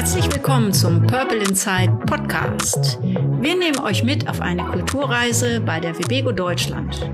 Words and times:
Herzlich 0.00 0.32
willkommen 0.32 0.72
zum 0.72 1.06
Purple 1.06 1.40
Inside 1.40 1.92
Podcast. 2.06 2.98
Wir 3.02 3.54
nehmen 3.54 3.78
euch 3.80 4.02
mit 4.02 4.26
auf 4.30 4.40
eine 4.40 4.64
Kulturreise 4.64 5.60
bei 5.60 5.78
der 5.78 5.98
Webego 5.98 6.32
Deutschland. 6.32 7.10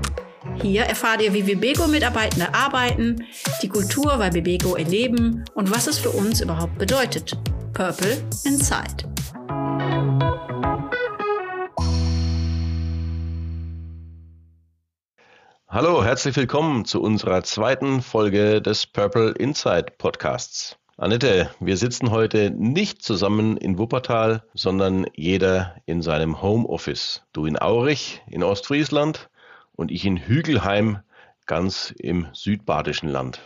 Hier 0.61 0.83
erfahrt 0.83 1.21
ihr, 1.21 1.33
wie 1.33 1.45
Webego-Mitarbeitende 1.45 2.53
arbeiten, 2.53 3.25
die 3.61 3.67
Kultur 3.67 4.17
bei 4.17 4.33
Webego 4.33 4.77
erleben 4.77 5.43
und 5.53 5.69
was 5.69 5.87
es 5.87 5.99
für 5.99 6.11
uns 6.11 6.39
überhaupt 6.39 6.77
bedeutet. 6.77 7.37
Purple 7.73 8.23
Inside. 8.45 9.03
Hallo, 15.67 16.05
herzlich 16.05 16.37
willkommen 16.37 16.85
zu 16.85 17.01
unserer 17.01 17.43
zweiten 17.43 18.01
Folge 18.01 18.61
des 18.61 18.87
Purple 18.87 19.31
Inside 19.31 19.87
Podcasts. 19.97 20.77
Annette, 20.99 21.51
wir 21.59 21.77
sitzen 21.77 22.09
heute 22.09 22.49
nicht 22.49 23.03
zusammen 23.03 23.55
in 23.55 23.77
Wuppertal, 23.77 24.41
sondern 24.55 25.05
jeder 25.13 25.75
in 25.85 26.01
seinem 26.01 26.41
Homeoffice. 26.41 27.21
Du 27.33 27.45
in 27.45 27.55
Aurich 27.55 28.23
in 28.25 28.41
Ostfriesland 28.41 29.29
und 29.75 29.91
ich 29.91 30.05
in 30.05 30.17
Hügelheim 30.17 31.01
ganz 31.45 31.93
im 31.99 32.25
südbadischen 32.33 33.09
Land. 33.09 33.45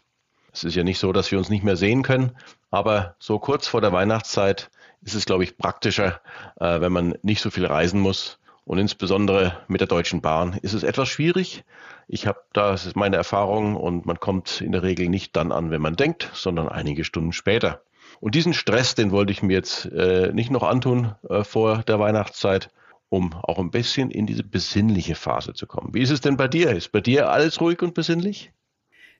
Es 0.53 0.63
ist 0.63 0.75
ja 0.75 0.85
nicht 0.85 0.97
so, 0.97 1.11
dass 1.11 1.29
wir 1.29 1.37
uns 1.37 1.49
nicht 1.49 1.65
mehr 1.65 1.75
sehen 1.75 2.03
können, 2.03 2.31
aber 2.69 3.17
so 3.19 3.37
kurz 3.37 3.67
vor 3.67 3.81
der 3.81 3.91
Weihnachtszeit 3.91 4.71
ist 5.01 5.15
es, 5.15 5.25
glaube 5.25 5.43
ich, 5.43 5.57
praktischer, 5.57 6.21
äh, 6.57 6.79
wenn 6.79 6.93
man 6.93 7.15
nicht 7.21 7.41
so 7.41 7.49
viel 7.49 7.65
reisen 7.65 7.99
muss. 7.99 8.39
Und 8.65 8.77
insbesondere 8.77 9.57
mit 9.67 9.81
der 9.81 9.87
Deutschen 9.87 10.21
Bahn 10.21 10.57
ist 10.61 10.73
es 10.73 10.83
etwas 10.83 11.09
schwierig, 11.09 11.63
ich 12.07 12.27
habe 12.27 12.41
da, 12.53 12.71
das 12.71 12.85
ist 12.85 12.95
meine 12.95 13.15
Erfahrung, 13.15 13.75
und 13.75 14.05
man 14.05 14.19
kommt 14.19 14.61
in 14.61 14.73
der 14.73 14.83
Regel 14.83 15.07
nicht 15.07 15.35
dann 15.35 15.51
an, 15.51 15.71
wenn 15.71 15.81
man 15.81 15.95
denkt, 15.95 16.29
sondern 16.33 16.67
einige 16.67 17.03
Stunden 17.03 17.31
später. 17.31 17.83
Und 18.19 18.35
diesen 18.35 18.53
Stress, 18.53 18.95
den 18.95 19.11
wollte 19.11 19.31
ich 19.31 19.41
mir 19.41 19.53
jetzt 19.53 19.85
äh, 19.85 20.31
nicht 20.33 20.51
noch 20.51 20.63
antun 20.63 21.15
äh, 21.29 21.43
vor 21.43 21.83
der 21.83 21.99
Weihnachtszeit, 21.99 22.69
um 23.09 23.33
auch 23.33 23.59
ein 23.59 23.71
bisschen 23.71 24.11
in 24.11 24.25
diese 24.25 24.43
besinnliche 24.43 25.15
Phase 25.15 25.53
zu 25.53 25.67
kommen. 25.67 25.93
Wie 25.93 26.01
ist 26.01 26.11
es 26.11 26.21
denn 26.21 26.37
bei 26.37 26.47
dir? 26.47 26.71
Ist 26.71 26.91
bei 26.91 27.01
dir 27.01 27.29
alles 27.29 27.61
ruhig 27.61 27.81
und 27.81 27.93
besinnlich? 27.93 28.51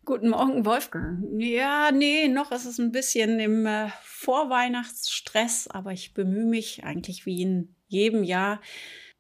Guten 0.04 0.30
Morgen, 0.30 0.66
Wolfgang. 0.66 1.24
Ja, 1.38 1.92
nee, 1.92 2.28
noch 2.28 2.52
ist 2.52 2.66
es 2.66 2.80
ein 2.80 2.92
bisschen 2.92 3.40
im 3.40 3.66
äh, 3.66 3.90
Vorweihnachtsstress, 4.04 5.68
aber 5.68 5.94
ich 5.94 6.14
bemühe 6.14 6.46
mich 6.46 6.84
eigentlich 6.84 7.26
wie 7.26 7.42
in 7.42 7.76
jedem 7.88 8.24
Jahr 8.24 8.60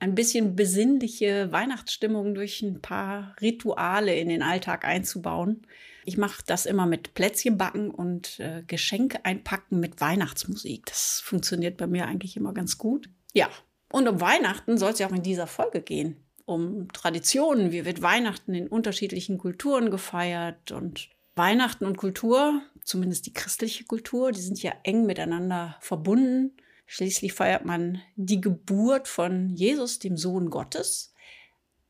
ein 0.01 0.15
bisschen 0.15 0.55
besinnliche 0.55 1.51
Weihnachtsstimmung 1.51 2.33
durch 2.33 2.63
ein 2.63 2.81
paar 2.81 3.35
Rituale 3.39 4.15
in 4.15 4.29
den 4.29 4.41
Alltag 4.41 4.83
einzubauen. 4.83 5.61
Ich 6.05 6.17
mache 6.17 6.41
das 6.47 6.65
immer 6.65 6.87
mit 6.87 7.13
Plätzchen 7.13 7.55
backen 7.55 7.91
und 7.91 8.39
äh, 8.39 8.63
Geschenke 8.65 9.23
einpacken 9.25 9.79
mit 9.79 10.01
Weihnachtsmusik. 10.01 10.87
Das 10.87 11.21
funktioniert 11.23 11.77
bei 11.77 11.85
mir 11.85 12.07
eigentlich 12.07 12.35
immer 12.35 12.51
ganz 12.51 12.79
gut. 12.79 13.09
Ja, 13.33 13.47
und 13.91 14.07
um 14.07 14.19
Weihnachten 14.19 14.79
soll 14.79 14.91
es 14.91 14.99
ja 14.99 15.07
auch 15.07 15.13
in 15.13 15.21
dieser 15.21 15.45
Folge 15.45 15.81
gehen. 15.81 16.17
Um 16.45 16.91
Traditionen, 16.91 17.71
wie 17.71 17.85
wird 17.85 18.01
Weihnachten 18.01 18.55
in 18.55 18.67
unterschiedlichen 18.67 19.37
Kulturen 19.37 19.91
gefeiert 19.91 20.71
und 20.71 21.09
Weihnachten 21.35 21.85
und 21.85 21.97
Kultur, 21.97 22.63
zumindest 22.81 23.27
die 23.27 23.33
christliche 23.33 23.83
Kultur, 23.83 24.31
die 24.31 24.41
sind 24.41 24.63
ja 24.63 24.73
eng 24.81 25.05
miteinander 25.05 25.77
verbunden. 25.79 26.53
Schließlich 26.93 27.31
feiert 27.31 27.63
man 27.63 28.01
die 28.17 28.41
Geburt 28.41 29.07
von 29.07 29.47
Jesus, 29.55 29.99
dem 29.99 30.17
Sohn 30.17 30.49
Gottes. 30.49 31.13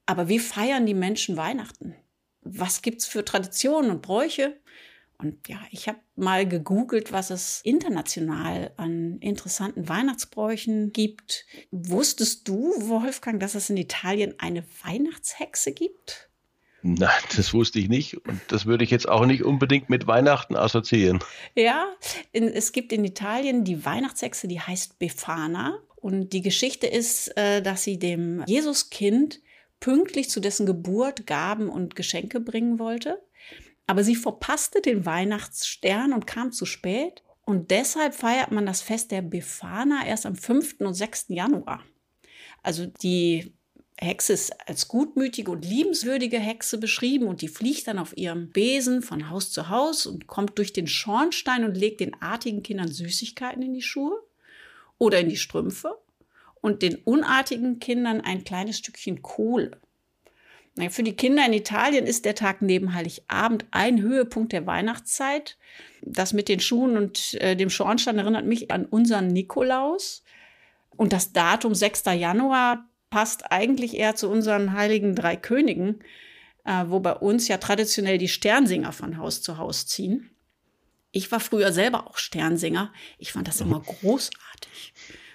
Aber 0.06 0.28
wie 0.28 0.38
feiern 0.38 0.86
die 0.86 0.94
Menschen 0.94 1.38
Weihnachten? 1.38 1.96
Was 2.42 2.84
gibt's 2.84 3.08
für 3.08 3.26
Traditionen 3.26 3.90
und 3.90 4.04
Bräuche? 4.04 4.62
Und 5.18 5.50
ja, 5.50 5.60
ich 5.72 5.88
habe 5.88 5.98
mal 6.16 6.48
gegoogelt, 6.48 7.12
was 7.12 7.32
es 7.32 7.62
international 7.64 8.74
an 8.78 9.18
interessanten 9.22 9.90
Weihnachtsbräuchen 9.90 10.94
gibt. 10.94 11.48
Wusstest 11.72 12.48
du, 12.48 12.72
Wolfgang, 12.88 13.40
dass 13.40 13.56
es 13.56 13.72
in 13.72 13.78
Italien 13.78 14.36
eine 14.38 14.64
Weihnachtshexe 14.84 15.72
gibt? 15.72 16.30
Nein, 16.84 17.10
das 17.36 17.54
wusste 17.54 17.80
ich 17.80 17.90
nicht 17.90 18.26
und 18.26 18.42
das 18.48 18.66
würde 18.66 18.84
ich 18.84 18.90
jetzt 18.90 19.08
auch 19.08 19.26
nicht 19.26 19.44
unbedingt 19.44 19.90
mit 19.90 20.08
Weihnachten 20.08 20.56
assoziieren. 20.56 21.20
Ja, 21.56 21.94
es 22.32 22.72
gibt 22.72 22.92
in 22.92 23.06
Italien 23.06 23.64
die 23.64 23.86
Weihnachtshexe, 23.86 24.48
die 24.48 24.60
heißt 24.60 24.98
Befana 24.98 25.78
und 25.96 26.34
die 26.34 26.42
Geschichte 26.42 26.88
ist, 26.88 27.38
äh, 27.38 27.62
dass 27.62 27.84
sie 27.84 28.00
dem 28.00 28.44
Jesuskind 28.48 29.42
pünktlich 29.80 30.30
zu 30.30 30.40
dessen 30.40 30.66
Geburt 30.66 31.28
Gaben 31.28 31.70
und 31.70 31.96
Geschenke 31.96 32.40
bringen 32.40 32.80
wollte, 32.80 33.22
aber 33.86 34.04
sie 34.04 34.16
verpasste 34.16 34.82
den 34.82 35.06
Weihnachtsstern 35.06 36.14
und 36.14 36.26
kam 36.26 36.52
zu 36.52 36.66
spät 36.66 37.24
und 37.46 37.70
deshalb 37.70 38.16
feiert 38.16 38.52
man 38.52 38.66
das 38.66 38.82
Fest 38.82 39.12
der 39.12 39.22
Befana 39.22 40.06
erst 40.06 40.26
am 40.26 40.36
5. 40.36 40.78
und 40.80 40.94
6. 40.94 41.26
Januar. 41.30 41.84
Also 42.64 42.86
die 42.86 43.54
Hexe 44.04 44.34
ist 44.34 44.68
als 44.68 44.88
gutmütige 44.88 45.52
und 45.52 45.64
liebenswürdige 45.64 46.40
Hexe 46.40 46.80
beschrieben 46.80 47.28
und 47.28 47.42
die 47.42 47.48
fliegt 47.48 47.88
dann 47.88 48.00
auf 48.00 48.18
ihrem 48.18 48.50
Besen 48.50 49.04
von 49.04 49.30
Haus 49.30 49.52
zu 49.52 49.70
Haus 49.70 50.08
und 50.08 50.26
kommt 50.26 50.58
durch 50.58 50.74
den 50.74 50.88
Schornstein 50.88 51.64
und 51.64 51.78
legt 51.78 52.00
den 52.00 52.20
artigen 52.20 52.64
Kindern 52.64 52.88
Süßigkeiten 52.88 53.62
in 53.62 53.74
die 53.74 53.84
Schuhe 53.84 54.20
oder 54.98 55.20
in 55.20 55.30
die 55.30 55.38
Strümpfe 55.38 55.98
und 56.62 56.82
den 56.82 56.96
unartigen 56.96 57.80
Kindern 57.80 58.22
ein 58.22 58.44
kleines 58.44 58.80
Stückchen 58.80 59.22
Kohle. 59.22 59.78
Für 60.90 61.04
die 61.04 61.16
Kinder 61.16 61.46
in 61.46 61.54
Italien 61.54 62.08
ist 62.08 62.24
der 62.26 62.34
Tag 62.34 62.62
neben 62.62 62.94
Heiligabend 62.94 63.66
ein 63.72 64.02
Höhepunkt 64.02 64.54
der 64.54 64.66
Weihnachtszeit. 64.66 65.58
Das 66.02 66.34
mit 66.34 66.48
den 66.48 66.62
Schuhen 66.62 66.98
und 66.98 67.36
äh, 67.42 67.56
dem 67.56 67.70
Schornstein 67.70 68.18
erinnert 68.18 68.46
mich 68.46 68.72
an 68.72 68.86
unseren 68.86 69.28
Nikolaus. 69.28 70.24
Und 70.96 71.14
das 71.14 71.34
Datum 71.34 71.76
6. 71.76 72.06
Januar 72.16 72.88
passt 73.12 73.52
eigentlich 73.52 73.96
eher 73.96 74.16
zu 74.16 74.28
unseren 74.30 74.74
heiligen 74.74 75.16
drei 75.16 75.36
Königen, 75.36 76.00
äh, 76.66 76.86
wo 76.88 77.00
bei 77.00 77.14
uns 77.14 77.48
ja 77.48 77.58
traditionell 77.58 78.18
die 78.18 78.28
Sternsinger 78.28 78.92
von 78.92 79.18
Haus 79.18 79.44
zu 79.44 79.60
Haus 79.60 79.86
ziehen. 79.86 80.32
Ich 81.12 81.32
war 81.32 81.42
früher 81.42 81.72
selber 81.74 82.08
auch 82.08 82.18
Sternsinger. 82.18 82.92
Ich 83.20 83.34
fand 83.34 83.48
das 83.48 83.62
immer 83.62 83.82
großartig. 83.82 84.91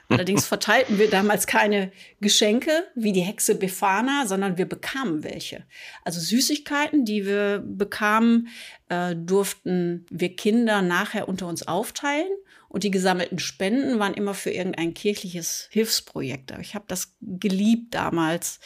Allerdings 0.08 0.46
verteilten 0.46 0.98
wir 0.98 1.10
damals 1.10 1.46
keine 1.46 1.90
Geschenke 2.20 2.70
wie 2.94 3.12
die 3.12 3.22
Hexe 3.22 3.56
Befana, 3.56 4.26
sondern 4.26 4.56
wir 4.56 4.68
bekamen 4.68 5.24
welche. 5.24 5.64
Also 6.04 6.20
Süßigkeiten, 6.20 7.04
die 7.04 7.26
wir 7.26 7.62
bekamen, 7.64 8.48
äh, 8.88 9.16
durften 9.16 10.06
wir 10.10 10.36
Kinder 10.36 10.82
nachher 10.82 11.28
unter 11.28 11.48
uns 11.48 11.66
aufteilen. 11.66 12.30
Und 12.68 12.84
die 12.84 12.90
gesammelten 12.90 13.38
Spenden 13.38 13.98
waren 13.98 14.14
immer 14.14 14.34
für 14.34 14.50
irgendein 14.50 14.94
kirchliches 14.94 15.68
Hilfsprojekt. 15.70 16.52
Ich 16.60 16.74
habe 16.74 16.84
das 16.88 17.16
geliebt 17.20 17.94
damals, 17.94 18.60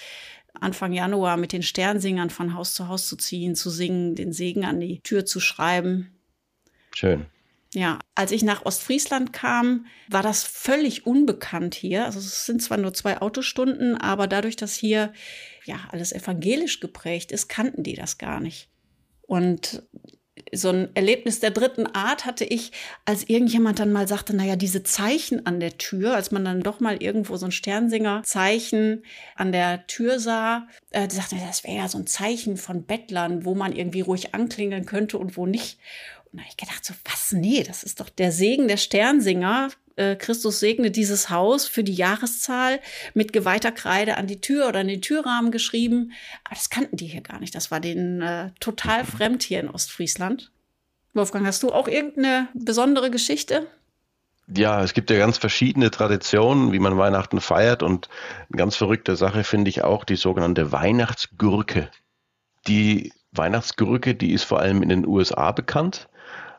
Anfang 0.54 0.92
Januar 0.92 1.36
mit 1.36 1.52
den 1.52 1.62
Sternsingern 1.62 2.30
von 2.30 2.54
Haus 2.54 2.74
zu 2.74 2.88
Haus 2.88 3.06
zu 3.06 3.16
ziehen, 3.16 3.54
zu 3.54 3.70
singen, 3.70 4.14
den 4.14 4.32
Segen 4.32 4.64
an 4.64 4.80
die 4.80 5.00
Tür 5.00 5.24
zu 5.24 5.40
schreiben. 5.40 6.18
Schön. 6.92 7.26
Ja, 7.72 8.00
als 8.16 8.32
ich 8.32 8.42
nach 8.42 8.66
Ostfriesland 8.66 9.32
kam, 9.32 9.86
war 10.08 10.24
das 10.24 10.42
völlig 10.42 11.06
unbekannt 11.06 11.76
hier. 11.76 12.04
Also 12.04 12.18
es 12.18 12.44
sind 12.44 12.60
zwar 12.60 12.78
nur 12.78 12.92
zwei 12.94 13.20
Autostunden, 13.20 13.96
aber 13.96 14.26
dadurch, 14.26 14.56
dass 14.56 14.74
hier 14.74 15.12
ja 15.64 15.76
alles 15.90 16.12
evangelisch 16.12 16.80
geprägt 16.80 17.30
ist, 17.30 17.48
kannten 17.48 17.84
die 17.84 17.94
das 17.94 18.18
gar 18.18 18.40
nicht. 18.40 18.68
Und 19.22 19.84
so 20.52 20.70
ein 20.70 20.88
Erlebnis 20.94 21.40
der 21.40 21.50
dritten 21.50 21.86
Art 21.86 22.24
hatte 22.24 22.44
ich, 22.44 22.72
als 23.04 23.28
irgendjemand 23.28 23.78
dann 23.78 23.92
mal 23.92 24.08
sagte, 24.08 24.34
naja, 24.34 24.56
diese 24.56 24.82
Zeichen 24.82 25.46
an 25.46 25.60
der 25.60 25.78
Tür, 25.78 26.14
als 26.14 26.30
man 26.30 26.44
dann 26.44 26.62
doch 26.62 26.80
mal 26.80 27.02
irgendwo 27.02 27.36
so 27.36 27.46
ein 27.46 27.52
Sternsinger-Zeichen 27.52 29.04
an 29.36 29.52
der 29.52 29.86
Tür 29.86 30.18
sah, 30.18 30.66
äh, 30.90 31.08
sagte, 31.08 31.36
das 31.46 31.64
wäre 31.64 31.76
ja 31.76 31.88
so 31.88 31.98
ein 31.98 32.06
Zeichen 32.06 32.56
von 32.56 32.84
Bettlern, 32.84 33.44
wo 33.44 33.54
man 33.54 33.74
irgendwie 33.74 34.00
ruhig 34.00 34.34
anklingeln 34.34 34.86
könnte 34.86 35.18
und 35.18 35.36
wo 35.36 35.46
nicht. 35.46 35.78
Und 36.32 36.38
da 36.38 36.42
habe 36.44 36.50
ich 36.50 36.56
gedacht, 36.56 36.84
so 36.84 36.94
was? 37.04 37.32
Nee, 37.32 37.64
das 37.64 37.82
ist 37.82 38.00
doch 38.00 38.08
der 38.08 38.30
Segen 38.30 38.68
der 38.68 38.76
Sternsinger. 38.76 39.70
Äh, 39.96 40.16
Christus 40.16 40.60
segne 40.60 40.90
dieses 40.90 41.28
Haus 41.28 41.66
für 41.66 41.82
die 41.82 41.94
Jahreszahl 41.94 42.80
mit 43.14 43.32
geweihter 43.32 43.72
Kreide 43.72 44.16
an 44.16 44.26
die 44.26 44.40
Tür 44.40 44.68
oder 44.68 44.80
an 44.80 44.88
den 44.88 45.02
Türrahmen 45.02 45.50
geschrieben. 45.50 46.12
Aber 46.44 46.54
das 46.54 46.70
kannten 46.70 46.96
die 46.96 47.06
hier 47.06 47.20
gar 47.20 47.40
nicht. 47.40 47.54
Das 47.54 47.70
war 47.70 47.80
denen 47.80 48.22
äh, 48.22 48.50
total 48.60 49.04
fremd 49.04 49.42
hier 49.42 49.60
in 49.60 49.68
Ostfriesland. 49.68 50.52
Wolfgang, 51.14 51.44
hast 51.44 51.62
du 51.64 51.72
auch 51.72 51.88
irgendeine 51.88 52.48
besondere 52.54 53.10
Geschichte? 53.10 53.66
Ja, 54.46 54.82
es 54.82 54.94
gibt 54.94 55.10
ja 55.10 55.18
ganz 55.18 55.38
verschiedene 55.38 55.90
Traditionen, 55.90 56.72
wie 56.72 56.78
man 56.78 56.96
Weihnachten 56.96 57.40
feiert. 57.40 57.82
Und 57.82 58.08
eine 58.48 58.58
ganz 58.58 58.76
verrückte 58.76 59.16
Sache 59.16 59.44
finde 59.44 59.68
ich 59.68 59.82
auch 59.82 60.04
die 60.04 60.16
sogenannte 60.16 60.72
Weihnachtsgurke. 60.72 61.90
Die 62.66 63.12
Weihnachtsgurke, 63.32 64.14
die 64.14 64.32
ist 64.32 64.44
vor 64.44 64.60
allem 64.60 64.82
in 64.82 64.88
den 64.88 65.06
USA 65.06 65.52
bekannt. 65.52 66.08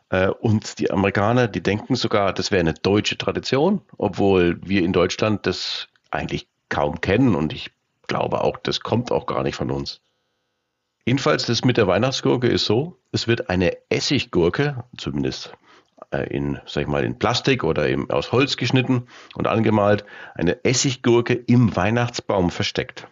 Äh, 0.10 0.28
und 0.28 0.80
die 0.80 0.92
Amerikaner, 0.92 1.48
die 1.48 1.64
denken 1.64 1.96
sogar, 1.96 2.34
das 2.34 2.52
wäre 2.52 2.62
eine 2.62 2.74
deutsche 2.74 3.18
Tradition, 3.18 3.82
obwohl 3.98 4.60
wir 4.62 4.84
in 4.84 4.94
Deutschland 4.94 5.46
das 5.46 5.88
eigentlich 6.12 6.48
kaum 6.70 7.02
kennen 7.02 7.36
und 7.36 7.54
ich 7.54 7.72
glaube 8.08 8.44
auch, 8.44 8.58
das 8.58 8.82
kommt 8.82 9.12
auch 9.12 9.26
gar 9.26 9.44
nicht 9.44 9.56
von 9.56 9.72
uns. 9.72 10.02
Jedenfalls, 11.06 11.46
das 11.46 11.66
mit 11.66 11.78
der 11.78 11.88
Weihnachtsgurke 11.88 12.48
ist 12.48 12.66
so, 12.66 13.00
es 13.12 13.28
wird 13.28 13.50
eine 13.50 13.78
Essiggurke, 13.90 14.84
zumindest 14.98 15.54
äh, 16.12 16.28
in, 16.30 16.60
sag 16.66 16.82
ich 16.82 16.88
mal, 16.88 17.04
in 17.04 17.18
Plastik 17.18 17.64
oder 17.64 17.88
eben 17.88 18.10
aus 18.12 18.32
Holz 18.32 18.58
geschnitten 18.58 19.08
und 19.36 19.48
angemalt, 19.48 20.06
eine 20.36 20.64
Essiggurke 20.64 21.34
im 21.34 21.76
Weihnachtsbaum 21.76 22.52
versteckt. 22.52 23.08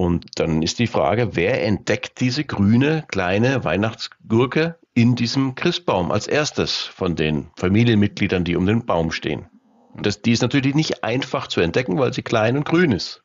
Und 0.00 0.40
dann 0.40 0.62
ist 0.62 0.78
die 0.78 0.86
Frage, 0.86 1.36
wer 1.36 1.62
entdeckt 1.62 2.20
diese 2.20 2.42
grüne 2.42 3.04
kleine 3.08 3.64
Weihnachtsgurke 3.64 4.78
in 4.94 5.14
diesem 5.14 5.54
Christbaum 5.56 6.10
als 6.10 6.26
erstes 6.26 6.78
von 6.78 7.16
den 7.16 7.50
Familienmitgliedern, 7.56 8.42
die 8.42 8.56
um 8.56 8.64
den 8.64 8.86
Baum 8.86 9.12
stehen? 9.12 9.50
Das, 9.94 10.22
die 10.22 10.32
ist 10.32 10.40
natürlich 10.40 10.74
nicht 10.74 11.04
einfach 11.04 11.48
zu 11.48 11.60
entdecken, 11.60 11.98
weil 11.98 12.14
sie 12.14 12.22
klein 12.22 12.56
und 12.56 12.64
grün 12.64 12.92
ist. 12.92 13.22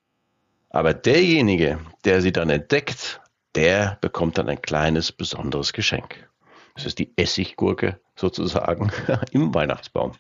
Aber 0.69 0.93
derjenige, 0.93 1.79
der 2.03 2.21
sie 2.21 2.33
dann 2.33 2.49
entdeckt, 2.49 3.21
der 3.55 3.97
bekommt 4.01 4.37
dann 4.37 4.49
ein 4.49 4.61
kleines 4.61 5.13
besonderes 5.13 5.71
Geschenk. 5.71 6.29
Das 6.73 6.85
ist 6.85 6.99
die 6.99 7.13
Essiggurke 7.15 8.01
sozusagen 8.17 8.91
im 9.31 9.55
Weihnachtsbaum. 9.55 10.11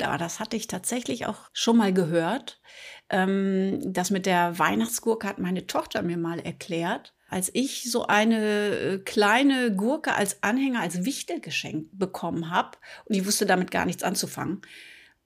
Ja, 0.00 0.18
das 0.18 0.40
hatte 0.40 0.56
ich 0.56 0.66
tatsächlich 0.66 1.26
auch 1.26 1.48
schon 1.52 1.76
mal 1.76 1.92
gehört. 1.92 2.60
Ähm, 3.10 3.80
das 3.84 4.10
mit 4.10 4.24
der 4.24 4.58
Weihnachtsgurke 4.58 5.26
hat 5.28 5.38
meine 5.38 5.66
Tochter 5.66 6.02
mir 6.02 6.16
mal 6.16 6.38
erklärt. 6.38 7.14
Als 7.28 7.50
ich 7.52 7.90
so 7.90 8.06
eine 8.06 8.68
äh, 8.70 8.98
kleine 8.98 9.74
Gurke 9.74 10.14
als 10.14 10.42
Anhänger, 10.42 10.80
als 10.80 11.04
Wichtelgeschenk 11.04 11.88
bekommen 11.92 12.50
habe 12.50 12.78
und 13.04 13.14
ich 13.14 13.26
wusste 13.26 13.46
damit 13.46 13.70
gar 13.70 13.86
nichts 13.86 14.02
anzufangen. 14.02 14.62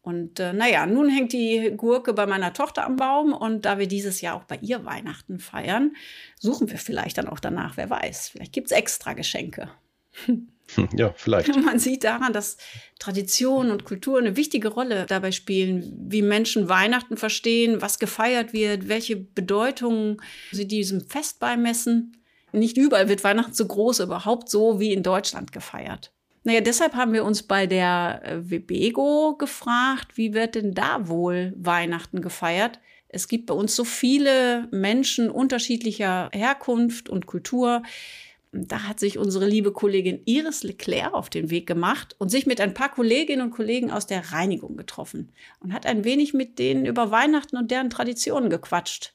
Und 0.03 0.39
äh, 0.39 0.53
naja, 0.53 0.85
nun 0.85 1.09
hängt 1.09 1.33
die 1.33 1.73
Gurke 1.77 2.13
bei 2.13 2.27
meiner 2.27 2.53
Tochter 2.53 2.85
am 2.85 2.97
Baum 2.97 3.33
und 3.33 3.65
da 3.65 3.79
wir 3.79 3.87
dieses 3.87 4.21
Jahr 4.21 4.37
auch 4.37 4.45
bei 4.45 4.59
ihr 4.61 4.85
Weihnachten 4.85 5.39
feiern, 5.39 5.97
suchen 6.39 6.71
wir 6.71 6.79
vielleicht 6.79 7.17
dann 7.17 7.29
auch 7.29 7.41
danach, 7.41 7.79
wer 7.79 7.89
weiß. 7.89 8.29
Vielleicht 8.29 8.53
gibt 8.53 8.71
es 8.71 8.77
extra 8.77 9.15
Geschenke. 9.15 9.71
Ja, 10.97 11.13
vielleicht. 11.17 11.55
Man 11.65 11.79
sieht 11.79 12.05
daran, 12.05 12.33
dass 12.33 12.57
Tradition 12.99 13.71
und 13.71 13.85
Kultur 13.85 14.19
eine 14.19 14.37
wichtige 14.37 14.69
Rolle 14.69 15.07
dabei 15.07 15.33
spielen, 15.33 15.95
wie 16.09 16.23
Menschen 16.23 16.69
Weihnachten 16.69 17.17
verstehen, 17.17 17.83
was 17.83 17.99
gefeiert 17.99 18.53
wird, 18.53 18.89
welche 18.89 19.17
Bedeutung 19.17 20.21
sie 20.53 20.67
diesem 20.67 21.03
Fest 21.03 21.41
beimessen. 21.41 22.17
Nicht 22.53 22.77
überall 22.77 23.09
wird 23.09 23.25
Weihnachten 23.25 23.55
so 23.55 23.67
groß, 23.67 24.01
überhaupt 24.01 24.49
so 24.49 24.79
wie 24.79 24.93
in 24.93 25.03
Deutschland 25.03 25.53
gefeiert. 25.53 26.13
Naja, 26.45 26.61
deshalb 26.61 26.95
haben 26.95 27.15
wir 27.15 27.25
uns 27.25 27.43
bei 27.43 27.67
der 27.67 28.21
äh, 28.23 28.51
Webego 28.51 29.35
gefragt, 29.37 30.17
wie 30.17 30.35
wird 30.35 30.55
denn 30.55 30.75
da 30.75 31.09
wohl 31.09 31.55
Weihnachten 31.57 32.21
gefeiert? 32.21 32.81
Es 33.09 33.29
gibt 33.29 33.47
bei 33.47 33.55
uns 33.55 33.75
so 33.75 33.85
viele 33.85 34.69
Menschen 34.71 35.31
unterschiedlicher 35.31 36.31
Herkunft 36.33 37.09
und 37.09 37.27
Kultur, 37.27 37.83
da 38.55 38.85
hat 38.85 39.01
sich 39.01 39.19
unsere 39.19 39.47
liebe 39.47 39.73
Kollegin 39.73 40.23
Iris 40.25 40.63
Leclerc 40.63 41.13
auf 41.13 41.29
den 41.29 41.51
Weg 41.51 41.67
gemacht 41.67 42.15
und 42.19 42.29
sich 42.29 42.47
mit 42.47 42.61
ein 42.61 42.75
paar 42.75 42.91
Kolleginnen 42.91 43.43
und 43.43 43.51
Kollegen 43.51 43.91
aus 43.91 44.07
der 44.07 44.33
Reinigung 44.33 44.77
getroffen 44.77 45.33
und 45.61 45.73
hat 45.73 45.87
ein 45.87 46.05
wenig 46.05 46.35
mit 46.35 46.59
denen 46.59 46.87
über 46.87 47.11
Weihnachten 47.11 47.57
und 47.57 47.71
deren 47.71 47.91
Traditionen 47.91 48.51
gequatscht. 48.51 49.15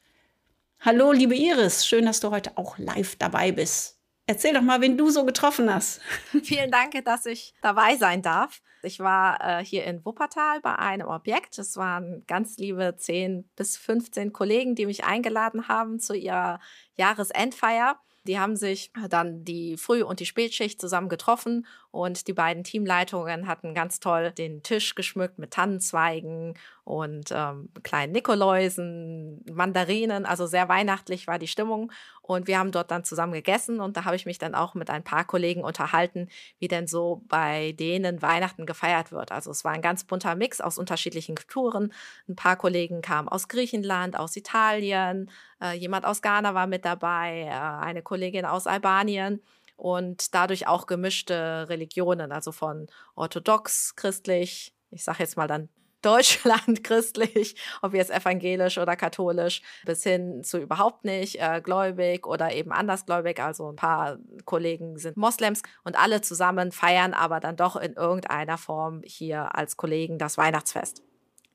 Hallo, 0.81 1.12
liebe 1.12 1.36
Iris, 1.36 1.86
schön, 1.86 2.06
dass 2.06 2.19
du 2.19 2.31
heute 2.31 2.57
auch 2.57 2.77
live 2.77 3.15
dabei 3.15 3.51
bist. 3.51 3.97
Erzähl 4.27 4.53
doch 4.53 4.62
mal, 4.62 4.80
wen 4.80 4.97
du 4.97 5.09
so 5.09 5.25
getroffen 5.25 5.74
hast. 5.74 6.01
Vielen 6.44 6.69
Dank, 6.69 6.94
dass 7.03 7.25
ich 7.25 7.56
dabei 7.62 7.95
sein 7.95 8.21
darf. 8.21 8.62
Ich 8.83 9.00
war 9.00 9.39
äh, 9.42 9.65
hier 9.65 9.85
in 9.85 10.06
Wuppertal 10.06 10.62
bei 10.62 10.75
einem 10.75 11.07
Objekt. 11.07 11.57
Es 11.57 11.75
waren 11.77 12.24
ganz 12.27 12.57
liebe 12.57 12.95
10 12.95 13.50
bis 13.56 13.75
15 13.75 14.31
Kollegen, 14.31 14.75
die 14.75 14.85
mich 14.85 15.03
eingeladen 15.03 15.68
haben 15.68 16.00
zu 16.00 16.13
ihrer 16.13 16.59
Jahresendfeier. 16.95 18.00
Die 18.27 18.39
haben 18.39 18.56
sich 18.56 18.92
dann 19.10 19.45
die 19.45 19.77
Früh- 19.77 20.04
und 20.04 20.19
die 20.19 20.25
Spätschicht 20.25 20.80
zusammen 20.80 21.10
getroffen 21.10 21.66
und 21.92 22.27
die 22.27 22.33
beiden 22.33 22.63
Teamleitungen 22.63 23.48
hatten 23.48 23.74
ganz 23.74 24.00
toll 24.00 24.31
den 24.31 24.62
Tisch 24.62 24.95
geschmückt 24.95 25.39
mit 25.39 25.51
Tannenzweigen 25.51 26.54
und 26.89 27.30
ähm, 27.31 27.69
kleinen 27.83 28.13
Nikoläusen, 28.13 29.45
Mandarinen. 29.51 30.25
Also 30.25 30.47
sehr 30.47 30.69
weihnachtlich 30.69 31.27
war 31.27 31.38
die 31.38 31.47
Stimmung. 31.47 31.91
Und 32.24 32.47
wir 32.47 32.57
haben 32.57 32.71
dort 32.71 32.89
dann 32.89 33.03
zusammen 33.03 33.33
gegessen 33.33 33.80
und 33.80 33.95
da 33.95 34.06
habe 34.06 34.15
ich 34.15 34.25
mich 34.25 34.39
dann 34.39 34.56
auch 34.56 34.74
mit 34.74 34.89
ein 34.89 35.03
paar 35.03 35.24
Kollegen 35.24 35.63
unterhalten, 35.63 36.30
wie 36.57 36.68
denn 36.68 36.88
so 36.88 37.21
bei 37.27 37.74
denen 37.74 38.24
Weihnachten 38.24 38.65
gefeiert 38.65 39.12
wird. 39.12 39.31
Also 39.31 39.51
es 39.51 39.63
war 39.63 39.71
ein 39.71 39.83
ganz 39.83 40.03
bunter 40.03 40.33
Mix 40.33 40.62
aus 40.62 40.80
unterschiedlichen 40.80 41.36
Kulturen. 41.36 41.94
Ein 42.27 42.36
paar 42.36 42.56
Kollegen 42.56 43.03
kamen 43.03 43.27
aus 43.27 43.47
Griechenland, 43.47 44.18
aus 44.18 44.35
Italien, 44.35 45.30
äh, 45.62 45.74
jemand 45.77 46.06
aus 46.06 46.24
Ghana 46.24 46.56
war 46.56 46.65
mit 46.65 46.85
dabei, 46.85 47.44
äh, 47.44 47.85
eine 47.85 48.01
Kollegin 48.01 48.45
aus 48.45 48.65
Albanien 48.65 49.44
und 49.77 50.33
dadurch 50.33 50.65
auch 50.68 50.88
gemischte 50.88 51.68
Religionen, 51.69 52.31
also 52.31 52.51
von 52.51 52.88
orthodox, 53.15 53.95
christlich, 53.95 54.74
ich 54.89 55.03
sage 55.03 55.19
jetzt 55.19 55.38
mal 55.38 55.47
dann 55.47 55.69
Deutschland 56.01 56.84
christlich, 56.84 57.56
ob 57.81 57.94
jetzt 57.94 58.12
evangelisch 58.12 58.78
oder 58.78 58.96
katholisch, 58.96 59.62
bis 59.86 60.04
hin 60.04 60.44
zu 60.44 60.57
überhaupt 60.57 61.06
nicht 61.06 61.42
äh, 61.42 61.62
gläubig 61.62 62.25
oder 62.25 62.54
eben 62.54 62.72
andersgläubig. 62.72 63.42
Also 63.42 63.69
ein 63.69 63.75
paar 63.75 64.18
Kollegen 64.46 64.98
sind 64.98 65.18
Moslems 65.18 65.62
und 65.84 65.98
alle 65.98 66.22
zusammen 66.22 66.72
feiern 66.72 67.13
aber 67.13 67.40
dann 67.40 67.56
doch 67.56 67.75
in 67.75 67.94
irgendeiner 67.94 68.57
Form 68.57 69.01
hier 69.04 69.56
als 69.56 69.78
Kollegen 69.78 70.18
das 70.18 70.38
Weihnachtsfest. 70.38 71.04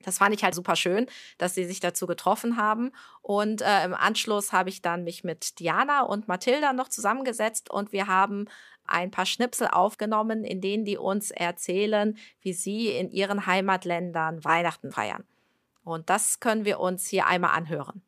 Das 0.04 0.18
fand 0.18 0.34
ich 0.34 0.44
halt 0.44 0.54
super 0.54 0.76
schön, 0.76 1.06
dass 1.38 1.54
sie 1.54 1.64
sich 1.64 1.80
dazu 1.80 2.06
getroffen 2.06 2.56
haben. 2.56 2.92
Und 3.22 3.62
äh, 3.62 3.84
im 3.84 3.94
Anschluss 3.94 4.52
habe 4.52 4.68
ich 4.68 4.82
dann 4.82 5.04
mich 5.04 5.24
mit 5.24 5.58
Diana 5.58 6.02
und 6.02 6.28
Mathilda 6.28 6.72
noch 6.72 6.88
zusammengesetzt 6.88 7.70
und 7.70 7.92
wir 7.92 8.06
haben 8.06 8.46
ein 8.86 9.10
paar 9.10 9.26
Schnipsel 9.26 9.68
aufgenommen, 9.68 10.44
in 10.44 10.60
denen 10.60 10.84
die 10.84 10.96
uns 10.96 11.30
erzählen, 11.30 12.16
wie 12.40 12.52
sie 12.52 12.88
in 12.88 13.10
ihren 13.10 13.46
Heimatländern 13.46 14.44
Weihnachten 14.44 14.92
feiern. 14.92 15.24
Und 15.84 16.10
das 16.10 16.40
können 16.40 16.64
wir 16.64 16.80
uns 16.80 17.06
hier 17.06 17.26
einmal 17.26 17.56
anhören. 17.56 18.02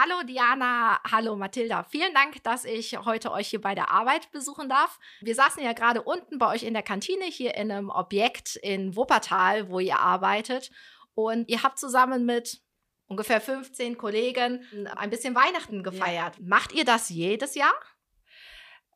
Hallo 0.00 0.22
Diana, 0.24 1.00
hallo 1.10 1.34
Mathilda. 1.34 1.82
Vielen 1.90 2.14
Dank, 2.14 2.40
dass 2.44 2.64
ich 2.64 2.96
heute 3.04 3.32
euch 3.32 3.48
hier 3.48 3.60
bei 3.60 3.74
der 3.74 3.90
Arbeit 3.90 4.30
besuchen 4.30 4.68
darf. 4.68 5.00
Wir 5.20 5.34
saßen 5.34 5.60
ja 5.60 5.72
gerade 5.72 6.02
unten 6.02 6.38
bei 6.38 6.54
euch 6.54 6.62
in 6.62 6.72
der 6.72 6.84
Kantine 6.84 7.24
hier 7.24 7.56
in 7.56 7.72
einem 7.72 7.90
Objekt 7.90 8.54
in 8.54 8.94
Wuppertal, 8.94 9.70
wo 9.70 9.80
ihr 9.80 9.98
arbeitet. 9.98 10.70
Und 11.14 11.48
ihr 11.48 11.64
habt 11.64 11.80
zusammen 11.80 12.24
mit 12.24 12.60
ungefähr 13.08 13.40
15 13.40 13.98
Kollegen 13.98 14.64
ein 14.94 15.10
bisschen 15.10 15.34
Weihnachten 15.34 15.82
gefeiert. 15.82 16.36
Ja. 16.36 16.42
Macht 16.46 16.72
ihr 16.72 16.84
das 16.84 17.08
jedes 17.08 17.56
Jahr? 17.56 17.74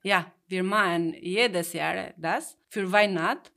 Ja, 0.03 0.27
wir 0.49 0.63
machen 0.65 1.15
jedes 1.21 1.73
Jahr 1.73 2.13
das 2.17 2.59
für 2.69 2.91
Weihnachten. 2.91 3.51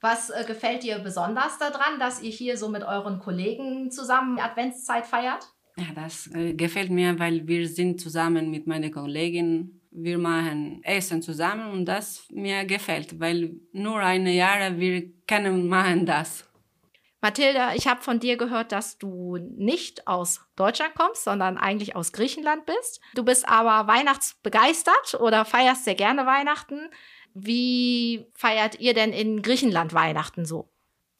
Was 0.00 0.30
äh, 0.30 0.44
gefällt 0.46 0.82
dir 0.82 0.98
besonders 0.98 1.58
daran, 1.58 1.98
dass 1.98 2.22
ihr 2.22 2.30
hier 2.30 2.56
so 2.56 2.68
mit 2.68 2.82
euren 2.82 3.18
Kollegen 3.18 3.90
zusammen 3.90 4.38
Adventszeit 4.38 5.06
feiert? 5.06 5.46
Ja, 5.76 5.86
das 5.94 6.30
äh, 6.34 6.54
gefällt 6.54 6.90
mir, 6.90 7.18
weil 7.18 7.46
wir 7.46 7.68
sind 7.68 8.00
zusammen 8.00 8.50
mit 8.50 8.66
meiner 8.66 8.90
Kollegin. 8.90 9.80
Wir 9.90 10.18
machen 10.18 10.80
Essen 10.84 11.20
zusammen 11.20 11.72
und 11.72 11.84
das 11.84 12.26
mir 12.30 12.64
gefällt, 12.64 13.18
weil 13.20 13.56
nur 13.72 13.98
ein 13.98 14.26
Jahr 14.26 14.78
wir 14.78 15.10
können 15.26 15.68
machen 15.68 16.06
das. 16.06 16.49
Mathilda, 17.22 17.74
ich 17.74 17.86
habe 17.86 18.02
von 18.02 18.18
dir 18.18 18.36
gehört, 18.36 18.72
dass 18.72 18.96
du 18.96 19.36
nicht 19.36 20.06
aus 20.06 20.40
Deutschland 20.56 20.94
kommst, 20.94 21.24
sondern 21.24 21.58
eigentlich 21.58 21.94
aus 21.94 22.12
Griechenland 22.12 22.64
bist. 22.64 23.00
Du 23.14 23.24
bist 23.24 23.46
aber 23.46 23.92
weihnachtsbegeistert 23.92 25.14
oder 25.20 25.44
feierst 25.44 25.84
sehr 25.84 25.94
gerne 25.94 26.24
Weihnachten. 26.24 26.88
Wie 27.34 28.26
feiert 28.34 28.80
ihr 28.80 28.94
denn 28.94 29.12
in 29.12 29.42
Griechenland 29.42 29.92
Weihnachten 29.92 30.46
so? 30.46 30.70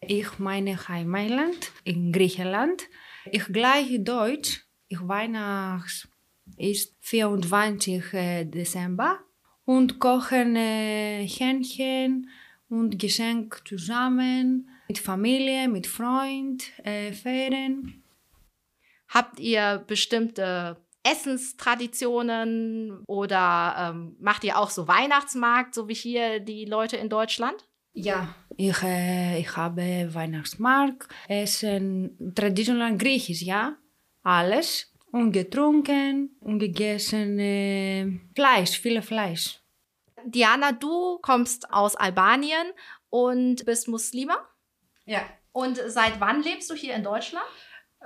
Ich 0.00 0.38
meine 0.38 0.88
Heimatland 0.88 1.71
in 1.85 2.12
Griechenland. 2.12 2.85
Ich 3.30 3.45
gleich 3.45 4.02
Deutsch. 4.02 4.64
Ich 4.88 5.07
Weihnachts 5.07 6.09
ist 6.57 6.97
24 7.00 8.12
äh, 8.14 8.45
Dezember 8.45 9.21
und 9.64 10.00
kochen 10.00 10.57
äh, 10.57 11.26
Hähnchen 11.26 12.28
und 12.69 12.99
Geschenk 12.99 13.62
zusammen 13.69 14.69
mit 14.90 14.99
Familie, 14.99 15.68
mit 15.68 15.87
Freund, 15.87 16.64
äh, 16.82 17.12
Ferien. 17.12 18.02
Habt 19.09 19.38
ihr 19.38 19.85
bestimmte 19.87 20.78
Essenstraditionen 21.04 23.04
oder 23.06 23.76
ähm, 23.78 24.16
macht 24.18 24.42
ihr 24.42 24.59
auch 24.59 24.70
so 24.70 24.88
Weihnachtsmarkt, 24.88 25.76
so 25.76 25.87
wie 25.87 25.94
hier 25.94 26.40
die 26.40 26.64
Leute 26.64 26.97
in 26.97 27.09
Deutschland? 27.09 27.68
Ja, 27.92 28.35
ich, 28.56 28.82
äh, 28.82 29.38
ich 29.38 29.56
habe 29.56 30.09
Weihnachtsmarkt, 30.12 31.06
Essen, 31.28 32.35
traditionell 32.35 32.97
griechisch, 32.97 33.42
ja, 33.42 33.76
alles. 34.25 34.92
Und 35.12 35.30
getrunken 35.30 36.37
und 36.40 36.59
gegessen 36.59 37.38
äh, 37.38 38.18
Fleisch, 38.35 38.80
viele 38.80 39.02
Fleisch. 39.02 39.61
Diana, 40.25 40.73
du 40.73 41.20
kommst 41.23 41.73
aus 41.73 41.94
Albanien 41.94 42.73
und 43.09 43.64
bist 43.64 43.87
Muslima? 43.87 44.50
Ja. 45.11 45.23
Und 45.52 45.76
seit 45.88 46.21
wann 46.21 46.40
lebst 46.43 46.71
du 46.71 46.75
hier 46.75 46.95
in 46.95 47.02
Deutschland? 47.02 47.50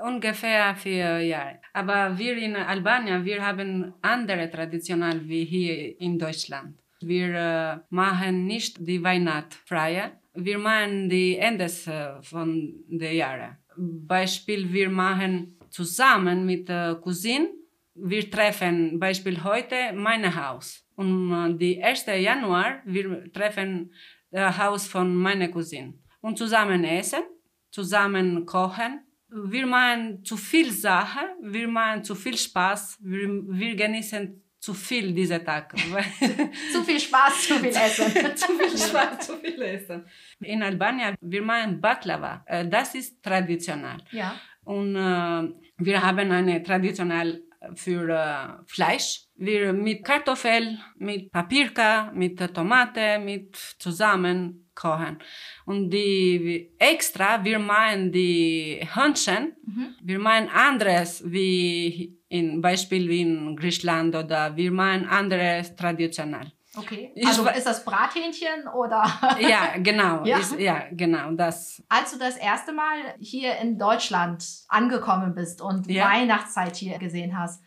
Ungefähr 0.03 0.75
vier 0.75 1.21
Jahre. 1.21 1.61
Aber 1.75 2.19
wir 2.19 2.35
in 2.39 2.57
Albanien, 2.57 3.25
wir 3.27 3.47
haben 3.47 3.93
andere 4.01 4.51
Traditionen 4.51 5.29
wie 5.29 5.45
hier 5.45 6.01
in 6.01 6.19
Deutschland. 6.19 6.79
Wir 7.01 7.29
äh, 7.35 7.79
machen 7.91 8.47
nicht 8.47 8.79
die 8.81 9.03
Weihnacht 9.05 9.53
frei, 9.53 10.13
wir 10.33 10.59
machen 10.59 11.11
die 11.11 11.37
Endes 11.37 11.87
äh, 11.87 12.23
von 12.23 12.75
der 12.89 13.13
Jahre. 13.13 13.59
Beispiel, 13.77 14.73
wir 14.73 14.89
machen 14.89 15.59
zusammen 15.69 16.47
mit 16.47 16.71
der 16.71 16.95
Cousine, 16.95 17.49
wir 17.95 18.31
treffen 18.31 18.99
Beispiel 18.99 19.45
heute 19.45 19.93
mein 19.93 20.25
Haus. 20.35 20.89
Und 20.97 21.31
äh, 21.33 21.55
die 21.59 21.83
1. 21.85 22.07
Januar, 22.07 22.81
wir 22.87 23.31
treffen 23.31 23.93
das 24.31 24.57
Haus 24.59 24.89
von 24.89 25.15
meiner 25.15 25.49
Cousine. 25.49 25.93
Und 26.25 26.39
zusammen 26.39 26.85
essen, 26.85 27.23
zusammen 27.71 28.47
kochen. 28.47 28.93
Wir 29.29 29.67
machen 29.67 30.25
zu 30.25 30.39
viel 30.39 30.73
Sache, 30.73 31.21
wir 31.43 31.69
machen 31.69 32.03
zu 32.03 32.15
viel 32.15 32.39
Spaß, 32.39 32.97
wir, 33.03 33.29
wir 33.61 33.77
genießen 33.77 34.43
zu 34.59 34.73
viel 34.73 35.13
dieser 35.13 35.45
Tag. 35.45 35.77
zu 36.73 36.83
viel 36.83 36.99
Spaß, 36.99 37.49
zu 37.49 37.57
viel 37.59 37.77
Essen. 37.77 38.37
zu 38.37 38.53
viel 38.59 38.79
Spaß, 38.79 39.27
zu 39.27 39.37
viel 39.37 39.61
Essen. 39.61 40.07
In 40.41 40.63
Albanien, 40.63 41.15
wir 41.21 41.43
machen 41.43 41.79
Baklava. 41.79 42.43
Äh, 42.47 42.67
das 42.69 42.95
ist 42.95 43.23
traditionell. 43.23 43.99
Ja. 44.11 44.35
Und 44.65 44.97
äh, 44.97 45.43
wir 45.77 46.03
haben 46.03 46.33
eine 46.33 46.63
traditionell 46.63 47.43
für 47.75 48.09
äh, 48.09 48.65
Fleisch. 48.65 49.27
Wir 49.35 49.75
mit 49.75 50.03
Kartoffel, 50.03 50.79
mit 50.97 51.31
Papierka, 51.31 52.11
mit 52.15 52.39
Tomate, 52.55 53.19
mit 53.19 53.57
zusammen 53.79 54.64
kochen. 54.75 55.19
Und 55.65 55.91
die 55.91 56.73
extra, 56.79 57.45
wir 57.45 57.59
machen 57.59 58.13
die 58.13 58.87
Hühnchen, 58.95 59.57
mhm. 59.65 59.95
wir 60.03 60.19
machen 60.19 60.49
anderes 60.49 61.23
wie 61.25 62.19
in 62.29 62.61
Beispiel 62.61 63.09
wie 63.09 63.23
in 63.23 63.57
Griechenland 63.57 64.15
oder 64.15 64.57
wir 64.57 64.73
machen 64.73 65.07
anderes 65.07 65.75
traditionell. 65.77 66.53
Okay. 66.77 67.13
Also 67.25 67.47
ist 67.49 67.67
das 67.67 67.85
Brathähnchen 67.85 68.67
oder? 68.75 69.05
ja, 69.39 69.77
genau. 69.79 70.25
Ja? 70.25 70.39
Ist, 70.39 70.59
ja, 70.59 70.85
genau. 70.91 71.31
Das. 71.33 71.83
Als 71.89 72.13
du 72.13 72.19
das 72.19 72.37
erste 72.37 72.73
Mal 72.73 73.15
hier 73.21 73.57
in 73.59 73.79
Deutschland 73.79 74.45
angekommen 74.69 75.35
bist 75.35 75.61
und 75.61 75.89
ja. 75.89 76.07
Weihnachtszeit 76.09 76.75
hier 76.77 76.99
gesehen 76.99 77.39
hast, 77.39 77.63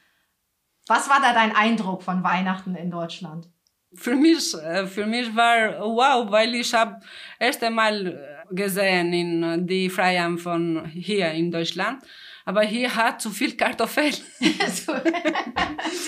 was 0.87 1.09
war 1.09 1.21
da 1.21 1.33
dein 1.33 1.55
Eindruck 1.55 2.03
von 2.03 2.23
Weihnachten 2.23 2.75
in 2.75 2.91
Deutschland? 2.91 3.49
Für 3.93 4.15
mich, 4.15 4.53
äh, 4.53 4.85
für 4.85 5.05
mich 5.05 5.33
war 5.35 5.79
wow, 5.79 6.29
weil 6.29 6.53
ich 6.55 6.73
habe 6.73 6.99
erst 7.39 7.63
einmal 7.63 8.43
gesehen 8.51 9.13
in 9.13 9.67
die 9.67 9.89
Freien 9.89 10.37
von 10.37 10.85
hier 10.85 11.31
in 11.31 11.51
Deutschland 11.51 12.03
aber 12.47 12.61
hier 12.61 12.95
hat 12.95 13.21
zu 13.21 13.29
viel 13.29 13.57
Kartoffel. 13.57 14.09
zu, 14.39 14.93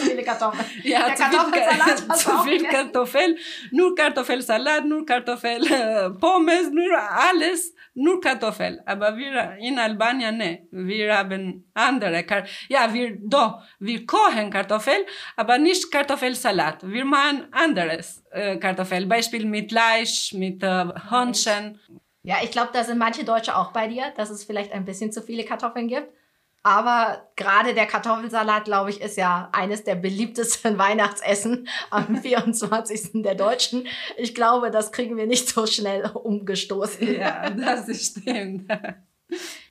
viele 0.06 0.24
Kartoffeln. 0.24 0.66
Ja, 0.84 1.08
Der 1.08 1.16
zu 1.18 1.24
viel, 1.26 2.16
zu 2.16 2.44
viel 2.44 2.64
Kartoffel. 2.64 3.38
Nur 3.72 3.94
Kartoffelsalat, 3.94 4.86
nur 4.86 5.06
Kartoffel, 5.06 5.70
äh, 5.70 6.10
Pommes, 6.12 6.72
nur 6.72 6.98
alles, 6.98 7.76
nur 7.94 8.22
Kartoffel. 8.22 8.82
Aber 8.86 9.18
wir 9.18 9.58
in 9.60 9.78
Albanien, 9.78 10.38
ne. 10.38 10.66
Wir 10.72 11.18
haben 11.18 11.70
andere. 11.74 12.24
Kar 12.24 12.46
ja, 12.70 12.94
wir, 12.94 13.18
do, 13.20 13.56
wir 13.80 14.06
kochen 14.06 14.50
Kartoffel, 14.50 15.06
aber 15.36 15.58
nicht 15.58 15.92
Kartoffelsalat. 15.92 16.90
Wir 16.90 17.04
machen 17.04 17.48
anderes 17.52 18.24
äh, 18.32 18.56
Kartoffel. 18.56 19.06
Beispiel 19.08 19.46
mit 19.46 19.72
Fleisch, 19.72 20.32
mit 20.32 20.64
äh, 20.64 20.86
Hühnchen. 21.10 21.82
Ja, 22.24 22.38
ich 22.42 22.52
glaube, 22.52 22.70
da 22.72 22.86
sind 22.86 22.98
manche 22.98 23.26
Deutsche 23.26 23.58
auch 23.58 23.74
bei 23.74 23.90
dir, 23.90 24.14
dass 24.16 24.30
es 24.30 24.46
vielleicht 24.46 24.72
ein 24.72 24.86
bisschen 24.86 25.12
zu 25.12 25.22
viele 25.22 25.44
Kartoffeln 25.44 25.90
gibt. 25.90 26.14
Aber 26.62 27.30
gerade 27.36 27.74
der 27.74 27.86
Kartoffelsalat, 27.86 28.66
glaube 28.66 28.90
ich, 28.90 29.02
ist 29.02 29.18
ja 29.18 29.50
eines 29.54 29.84
der 29.84 29.96
beliebtesten 29.96 30.78
Weihnachtsessen 30.78 31.68
am 31.90 32.18
24. 32.22 33.24
der 33.24 33.36
Deutschen. 33.36 33.88
Ich 34.18 34.36
glaube, 34.36 34.72
das 34.72 34.92
kriegen 34.92 35.16
wir 35.18 35.26
nicht 35.28 35.48
so 35.50 35.66
schnell 35.66 36.06
umgestoßen. 36.06 37.16
Ja, 37.16 37.50
das 37.50 38.06
stimmt. 38.06 38.70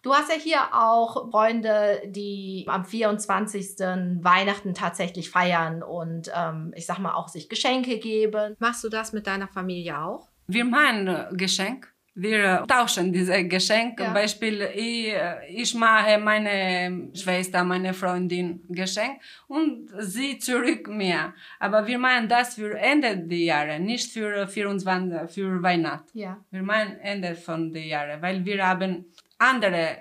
Du 0.03 0.15
hast 0.15 0.31
ja 0.31 0.37
hier 0.37 0.61
auch 0.73 1.31
Freunde, 1.31 2.01
die 2.07 2.65
am 2.69 2.85
24. 2.85 3.79
Weihnachten 4.23 4.73
tatsächlich 4.73 5.31
feiern 5.31 5.83
und 5.83 6.31
ähm, 6.35 6.73
ich 6.77 6.87
sag 6.87 7.01
mal 7.01 7.15
auch 7.15 7.29
sich 7.29 7.49
Geschenke 7.49 7.99
geben. 7.99 8.55
Machst 8.61 8.85
du 8.85 8.89
das 8.89 9.13
mit 9.13 9.27
deiner 9.27 9.49
Familie 9.49 10.01
auch? 10.01 10.29
Wir 10.47 10.65
machen 10.65 11.37
Geschenk 11.37 11.93
wir 12.21 12.65
tauschen 12.67 13.13
diese 13.13 13.47
Geschenke. 13.47 14.03
Ja. 14.03 14.13
Beispiel, 14.13 14.69
ich, 14.75 15.15
ich 15.49 15.75
mache 15.75 16.19
meine 16.19 17.11
Schwester, 17.15 17.63
meine 17.63 17.95
Freundin 17.95 18.61
Geschenk 18.69 19.21
und 19.47 19.89
sie 20.01 20.39
zurück 20.39 20.89
mir. 20.89 21.33
Aber 21.61 21.87
wir 21.87 21.99
machen 21.99 22.29
das 22.29 22.57
für 22.57 22.77
Ende 22.77 23.17
der 23.17 23.39
Jahre, 23.39 23.79
nicht 23.79 24.11
für 24.13 24.49
24, 24.49 25.31
für 25.33 25.63
Weihnachten. 25.63 26.19
Ja. 26.19 26.39
Wir 26.51 26.63
machen 26.63 26.99
Ende 27.01 27.37
von 27.37 27.73
der 27.73 27.87
Jahre, 27.87 28.21
weil 28.21 28.45
wir 28.45 28.67
haben 28.67 29.05
andere 29.39 29.99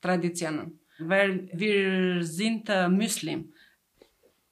Traditionen, 0.00 0.80
weil 0.98 1.48
wir 1.52 2.24
sind 2.24 2.68
äh, 2.68 2.88
Muslim. 2.88 3.52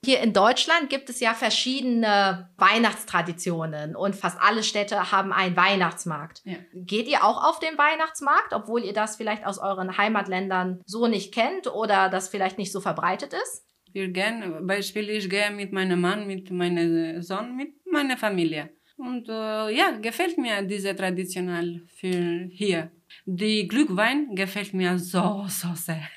Hier 0.09 0.23
in 0.23 0.33
Deutschland 0.33 0.89
gibt 0.89 1.11
es 1.11 1.21
ja 1.21 1.35
verschiedene 1.35 2.49
Weihnachtstraditionen 2.57 3.95
und 3.95 4.17
fast 4.17 4.41
alle 4.41 4.63
Städte 4.63 5.13
haben 5.13 5.35
einen 5.35 5.55
Weihnachtsmarkt. 5.55 6.41
Ja. 6.47 6.57
Geht 6.73 7.09
ihr 7.09 7.25
auch 7.25 7.45
auf 7.45 7.59
den 7.59 7.77
Weihnachtsmarkt, 7.77 8.55
obwohl 8.55 8.85
ihr 8.85 8.95
das 8.95 9.17
vielleicht 9.17 9.45
aus 9.45 9.59
euren 9.59 9.99
Heimatländern 9.99 10.81
so 10.87 11.09
nicht 11.09 11.35
kennt 11.35 11.67
oder 11.67 12.09
das 12.09 12.31
vielleicht 12.31 12.57
nicht 12.57 12.73
so 12.73 12.81
verbreitet 12.81 13.35
ist? 13.35 13.67
Wir 13.93 14.09
gehen, 14.09 14.67
Beispiel, 14.67 15.11
ich 15.11 15.29
gehe 15.29 15.51
mit 15.51 15.73
meinem 15.73 16.01
Mann, 16.01 16.27
mit 16.27 16.51
meinem 16.51 17.21
Sohn, 17.21 17.55
mit 17.55 17.75
meiner 17.85 18.17
Familie. 18.17 18.71
Und 18.97 19.29
äh, 19.29 19.77
ja, 19.77 19.91
gefällt 20.01 20.39
mir 20.39 20.63
diese 20.63 20.97
traditionell 20.97 21.83
für 21.87 22.49
hier. 22.51 22.91
Die 23.27 23.69
Glühwein 23.69 24.35
gefällt 24.35 24.73
mir 24.73 24.99
so, 24.99 25.45
so 25.49 25.69
sehr. 25.75 26.09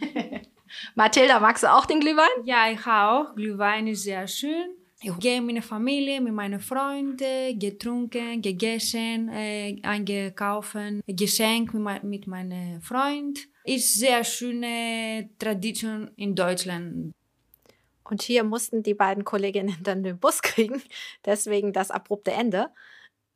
Mathilda, 0.94 1.40
magst 1.40 1.62
du 1.62 1.72
auch 1.72 1.86
den 1.86 2.00
Glühwein? 2.00 2.28
Ja, 2.44 2.70
ich 2.70 2.86
auch. 2.86 3.34
Glühwein 3.34 3.86
ist 3.86 4.02
sehr 4.04 4.26
schön. 4.26 4.76
Ich 5.00 5.16
gehe 5.18 5.40
mit 5.42 5.54
meiner 5.54 5.62
Familie, 5.62 6.20
mit 6.22 6.32
meinen 6.32 6.58
Freunden, 6.58 7.58
getrunken, 7.58 8.40
gegessen, 8.40 9.28
äh, 9.28 9.78
eingekauft, 9.82 10.76
Geschenk 11.06 11.74
mit, 11.74 12.02
mit 12.02 12.26
meinem 12.26 12.80
Freund. 12.80 13.40
Ist 13.64 13.98
sehr 13.98 14.24
schöne 14.24 15.28
Tradition 15.38 16.10
in 16.16 16.34
Deutschland. 16.34 17.12
Und 18.04 18.22
hier 18.22 18.44
mussten 18.44 18.82
die 18.82 18.94
beiden 18.94 19.24
Kolleginnen 19.24 19.76
dann 19.82 20.02
den 20.02 20.18
Bus 20.18 20.40
kriegen, 20.42 20.82
deswegen 21.24 21.72
das 21.72 21.90
abrupte 21.90 22.32
Ende. 22.32 22.70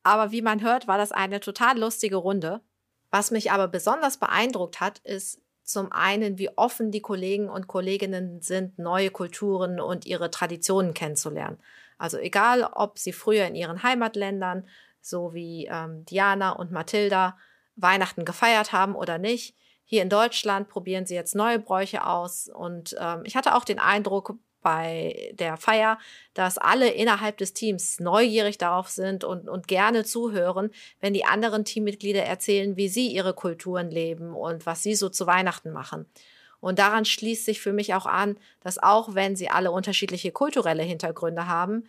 Aber 0.03 0.33
wie 0.33 0.43
man 0.43 0.63
hört, 0.63 0.89
war 0.89 0.97
das 0.97 1.13
eine 1.13 1.41
total 1.41 1.79
lustige 1.79 2.17
Runde. 2.17 2.63
Was 3.11 3.31
mich 3.31 3.51
aber 3.51 3.69
besonders 3.69 4.19
beeindruckt 4.19 4.81
hat, 4.81 5.01
ist, 5.01 5.43
zum 5.73 5.93
einen, 5.93 6.39
wie 6.39 6.51
offen 6.57 6.91
die 6.91 7.03
Kollegen 7.03 7.49
und 7.49 7.67
Kolleginnen 7.67 8.41
sind, 8.41 8.79
neue 8.79 9.11
Kulturen 9.11 9.81
und 9.81 10.07
ihre 10.07 10.31
Traditionen 10.31 10.95
kennenzulernen. 10.95 11.59
Also 11.99 12.19
egal, 12.19 12.65
ob 12.65 12.99
sie 12.99 13.13
früher 13.13 13.47
in 13.47 13.55
ihren 13.55 13.83
Heimatländern, 13.83 14.67
so 15.01 15.35
wie 15.35 15.67
ähm, 15.71 16.05
Diana 16.05 16.51
und 16.51 16.73
Mathilda, 16.73 17.37
Weihnachten 17.77 18.25
gefeiert 18.25 18.73
haben 18.73 18.95
oder 18.95 19.19
nicht. 19.19 19.57
Hier 19.85 20.03
in 20.03 20.09
Deutschland 20.09 20.69
probieren 20.69 21.07
sie 21.07 21.15
jetzt 21.15 21.35
neue 21.35 21.59
Bräuche 21.59 22.07
aus. 22.07 22.49
Und 22.49 22.97
ähm, 23.01 23.23
ich 23.25 23.37
hatte 23.37 23.55
auch 23.55 23.65
den 23.65 23.79
Eindruck, 23.79 24.35
bei 24.63 25.33
der 25.35 25.57
Feier, 25.57 25.99
dass 26.35 26.59
alle 26.59 26.91
innerhalb 26.91 27.39
des 27.39 27.53
Teams 27.53 28.01
neugierig 28.01 28.59
darauf 28.59 28.89
sind 28.89 29.25
und, 29.25 29.49
und 29.49 29.69
gerne 29.69 30.05
zuhören, 30.05 30.71
wenn 31.01 31.15
die 31.15 31.25
anderen 31.25 31.65
Teammitglieder 31.65 32.23
erzählen, 32.23 32.77
wie 32.77 32.89
sie 32.89 33.09
ihre 33.09 33.35
Kulturen 33.35 33.91
leben 33.91 34.35
und 34.35 34.67
was 34.67 34.83
sie 34.83 34.95
so 34.95 35.09
zu 35.09 35.27
Weihnachten 35.27 35.73
machen. 35.73 36.07
Und 36.61 36.79
daran 36.79 37.05
schließt 37.05 37.47
sich 37.47 37.61
für 37.61 37.73
mich 37.73 37.95
auch 37.95 38.07
an, 38.07 38.37
dass 38.61 38.79
auch 38.79 39.15
wenn 39.15 39.35
sie 39.35 39.49
alle 39.49 39.71
unterschiedliche 39.71 40.31
kulturelle 40.31 40.83
Hintergründe 40.83 41.47
haben, 41.47 41.85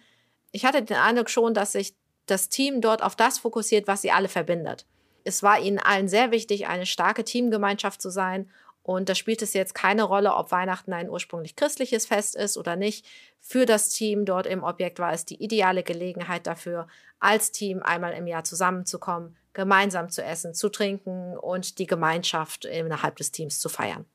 ich 0.53 0.65
hatte 0.65 0.81
den 0.81 0.97
Eindruck 0.97 1.29
schon, 1.29 1.53
dass 1.53 1.73
sich 1.73 1.95
das 2.25 2.49
Team 2.49 2.81
dort 2.81 3.03
auf 3.03 3.15
das 3.15 3.39
fokussiert, 3.39 3.87
was 3.87 4.01
sie 4.01 4.11
alle 4.11 4.27
verbindet. 4.27 4.85
Es 5.23 5.43
war 5.43 5.59
ihnen 5.59 5.79
allen 5.79 6.07
sehr 6.07 6.31
wichtig, 6.31 6.67
eine 6.67 6.85
starke 6.85 7.23
Teamgemeinschaft 7.23 8.01
zu 8.01 8.09
sein 8.09 8.49
und 8.83 9.09
da 9.09 9.15
spielt 9.15 9.41
es 9.41 9.53
jetzt 9.53 9.75
keine 9.75 10.03
Rolle, 10.03 10.33
ob 10.35 10.51
Weihnachten 10.51 10.93
ein 10.93 11.09
ursprünglich 11.09 11.55
christliches 11.55 12.05
Fest 12.05 12.35
ist 12.35 12.57
oder 12.57 12.75
nicht. 12.75 13.05
Für 13.39 13.65
das 13.65 13.89
Team 13.89 14.25
dort 14.25 14.47
im 14.47 14.63
Objekt 14.63 14.99
war 14.99 15.13
es 15.13 15.25
die 15.25 15.41
ideale 15.43 15.83
Gelegenheit 15.83 16.47
dafür, 16.47 16.87
als 17.19 17.51
Team 17.51 17.81
einmal 17.83 18.13
im 18.13 18.27
Jahr 18.27 18.43
zusammenzukommen, 18.43 19.35
gemeinsam 19.53 20.09
zu 20.09 20.23
essen, 20.23 20.53
zu 20.53 20.69
trinken 20.69 21.37
und 21.37 21.77
die 21.77 21.87
Gemeinschaft 21.87 22.65
innerhalb 22.65 23.17
des 23.17 23.31
Teams 23.31 23.59
zu 23.59 23.69
feiern. 23.69 24.05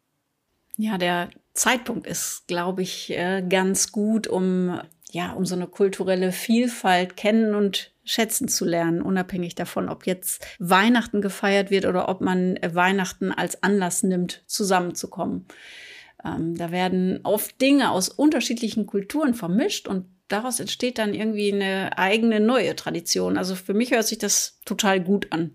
Ja, 0.76 0.98
der 0.98 1.30
Zeitpunkt 1.54 2.06
ist, 2.06 2.46
glaube 2.48 2.82
ich, 2.82 3.10
äh, 3.10 3.42
ganz 3.48 3.92
gut, 3.92 4.26
um 4.26 4.80
ja, 5.10 5.32
um 5.32 5.46
so 5.46 5.54
eine 5.54 5.66
kulturelle 5.66 6.32
Vielfalt 6.32 7.16
kennen 7.16 7.54
und 7.54 7.92
schätzen 8.06 8.48
zu 8.48 8.64
lernen, 8.64 9.02
unabhängig 9.02 9.54
davon, 9.54 9.90
ob 9.90 10.06
jetzt 10.06 10.46
Weihnachten 10.58 11.20
gefeiert 11.20 11.70
wird 11.70 11.84
oder 11.84 12.08
ob 12.08 12.22
man 12.22 12.58
Weihnachten 12.66 13.32
als 13.32 13.62
Anlass 13.62 14.02
nimmt, 14.02 14.42
zusammenzukommen. 14.46 15.44
Ähm, 16.24 16.56
da 16.56 16.70
werden 16.70 17.20
oft 17.24 17.60
Dinge 17.60 17.90
aus 17.90 18.08
unterschiedlichen 18.08 18.86
Kulturen 18.86 19.34
vermischt 19.34 19.88
und 19.88 20.06
daraus 20.28 20.60
entsteht 20.60 20.98
dann 20.98 21.14
irgendwie 21.14 21.52
eine 21.52 21.98
eigene 21.98 22.40
neue 22.40 22.74
Tradition. 22.76 23.36
Also 23.36 23.54
für 23.54 23.74
mich 23.74 23.90
hört 23.90 24.06
sich 24.06 24.18
das 24.18 24.60
total 24.64 25.00
gut 25.00 25.32
an. 25.32 25.52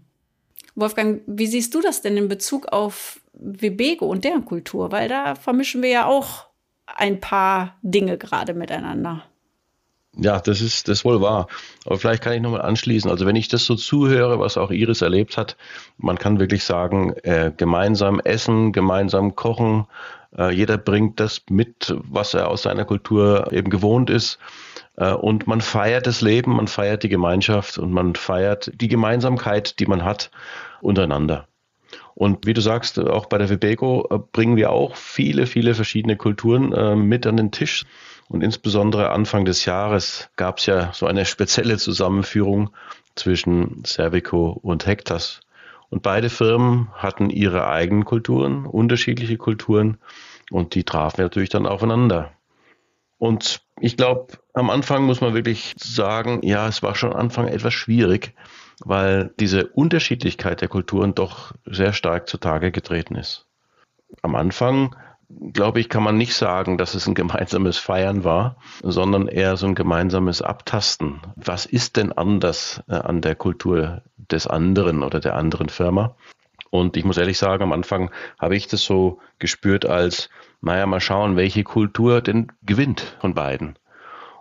Wolfgang, 0.76 1.22
wie 1.28 1.48
siehst 1.48 1.74
du 1.74 1.82
das 1.82 2.02
denn 2.02 2.18
in 2.18 2.28
Bezug 2.28 2.68
auf 2.68 3.20
Webego 3.34 4.06
und 4.06 4.24
deren 4.24 4.46
Kultur? 4.46 4.92
Weil 4.92 5.10
da 5.10 5.36
vermischen 5.36 5.82
wir 5.82 5.90
ja 5.90 6.06
auch 6.06 6.48
ein 6.86 7.20
paar 7.20 7.78
Dinge 7.82 8.18
gerade 8.18 8.54
miteinander. 8.54 9.26
Ja, 10.18 10.40
das 10.42 10.60
ist 10.60 10.90
das 10.90 11.06
wohl 11.06 11.22
wahr. 11.22 11.48
Aber 11.86 11.98
vielleicht 11.98 12.22
kann 12.22 12.34
ich 12.34 12.42
nochmal 12.42 12.62
anschließen. 12.62 13.10
Also 13.10 13.26
wenn 13.26 13.38
ich 13.38 13.48
das 13.48 13.66
so 13.66 13.76
zuhöre, 13.76 14.40
was 14.40 14.58
auch 14.58 14.70
Iris 14.70 15.02
erlebt 15.02 15.38
hat, 15.38 15.56
man 15.98 16.18
kann 16.18 16.40
wirklich 16.40 16.66
sagen, 16.66 17.14
äh, 17.24 17.52
gemeinsam 17.56 18.20
essen, 18.20 18.74
gemeinsam 18.74 19.36
kochen. 19.36 19.88
Äh, 20.38 20.52
jeder 20.54 20.78
bringt 20.78 21.22
das 21.22 21.44
mit, 21.50 21.96
was 22.10 22.34
er 22.34 22.50
aus 22.50 22.64
seiner 22.64 22.84
Kultur 22.84 23.54
eben 23.54 23.70
gewohnt 23.70 24.10
ist. 24.10 24.38
Äh, 24.98 25.14
und 25.14 25.48
man 25.48 25.62
feiert 25.62 26.08
das 26.08 26.22
Leben, 26.22 26.58
man 26.58 26.68
feiert 26.68 27.04
die 27.04 27.10
Gemeinschaft 27.10 27.78
und 27.78 27.94
man 27.94 28.16
feiert 28.16 28.72
die 28.76 28.90
Gemeinsamkeit, 28.90 29.80
die 29.80 29.86
man 29.86 30.04
hat 30.04 30.30
untereinander. 30.82 31.48
Und 32.16 32.46
wie 32.46 32.54
du 32.54 32.62
sagst, 32.62 33.00
auch 33.00 33.28
bei 33.28 33.38
der 33.38 33.50
Webeco 33.50 34.08
äh, 34.10 34.20
bringen 34.32 34.58
wir 34.58 34.72
auch 34.72 34.96
viele, 34.98 35.48
viele 35.48 35.74
verschiedene 35.74 36.18
Kulturen 36.18 36.74
äh, 36.74 36.96
mit 36.96 37.26
an 37.26 37.38
den 37.38 37.52
Tisch. 37.52 37.86
Und 38.32 38.44
insbesondere 38.44 39.10
Anfang 39.10 39.44
des 39.44 39.66
Jahres 39.66 40.30
gab 40.38 40.60
es 40.60 40.66
ja 40.66 40.94
so 40.94 41.06
eine 41.06 41.26
spezielle 41.26 41.78
Zusammenführung 41.78 42.70
zwischen 43.14 43.84
Cervico 43.84 44.52
und 44.52 44.86
Hectas. 44.86 45.42
Und 45.90 46.02
beide 46.02 46.30
Firmen 46.30 46.88
hatten 46.94 47.30
ihre 47.30 47.68
eigenen 47.68 48.06
Kulturen, 48.06 48.66
unterschiedliche 48.66 49.36
Kulturen, 49.36 49.98
und 50.50 50.76
die 50.76 50.86
trafen 50.86 51.22
natürlich 51.22 51.50
dann 51.50 51.66
aufeinander. 51.66 52.32
Und 53.18 53.64
ich 53.82 53.98
glaube, 53.98 54.38
am 54.54 54.70
Anfang 54.70 55.04
muss 55.04 55.20
man 55.20 55.34
wirklich 55.34 55.76
sagen, 55.78 56.40
ja, 56.42 56.70
es 56.70 56.82
war 56.82 56.96
schon 56.96 57.12
am 57.12 57.20
Anfang 57.20 57.50
etwas 57.50 57.74
schwierig, 57.74 58.34
weil 58.80 59.34
diese 59.42 59.68
Unterschiedlichkeit 59.68 60.62
der 60.62 60.70
Kulturen 60.70 61.16
doch 61.16 61.52
sehr 61.66 61.92
stark 61.92 62.30
zutage 62.30 62.72
getreten 62.72 63.16
ist. 63.16 63.46
Am 64.22 64.36
Anfang 64.36 64.96
glaube 65.54 65.80
ich, 65.80 65.90
kann 65.90 66.04
man 66.04 66.18
nicht 66.18 66.36
sagen, 66.36 66.78
dass 66.78 66.94
es 66.94 67.08
ein 67.08 67.16
gemeinsames 67.16 67.78
Feiern 67.78 68.24
war, 68.24 68.58
sondern 68.84 69.28
eher 69.28 69.58
so 69.58 69.68
ein 69.68 69.76
gemeinsames 69.76 70.42
Abtasten. 70.42 71.22
Was 71.36 71.66
ist 71.66 71.98
denn 71.98 72.12
anders 72.12 72.84
äh, 72.88 72.96
an 72.96 73.22
der 73.22 73.36
Kultur 73.36 74.02
des 74.18 74.48
anderen 74.48 75.04
oder 75.04 75.20
der 75.20 75.36
anderen 75.36 75.70
Firma? 75.70 76.16
Und 76.70 76.96
ich 76.96 77.04
muss 77.04 77.18
ehrlich 77.18 77.38
sagen, 77.38 77.64
am 77.64 77.74
Anfang 77.74 78.12
habe 78.40 78.56
ich 78.56 78.68
das 78.68 78.84
so 78.84 79.20
gespürt 79.40 79.86
als, 79.86 80.30
naja, 80.62 80.86
mal 80.86 81.02
schauen, 81.02 81.36
welche 81.36 81.64
Kultur 81.64 82.22
denn 82.22 82.52
gewinnt 82.64 83.18
von 83.20 83.34
beiden. 83.34 83.78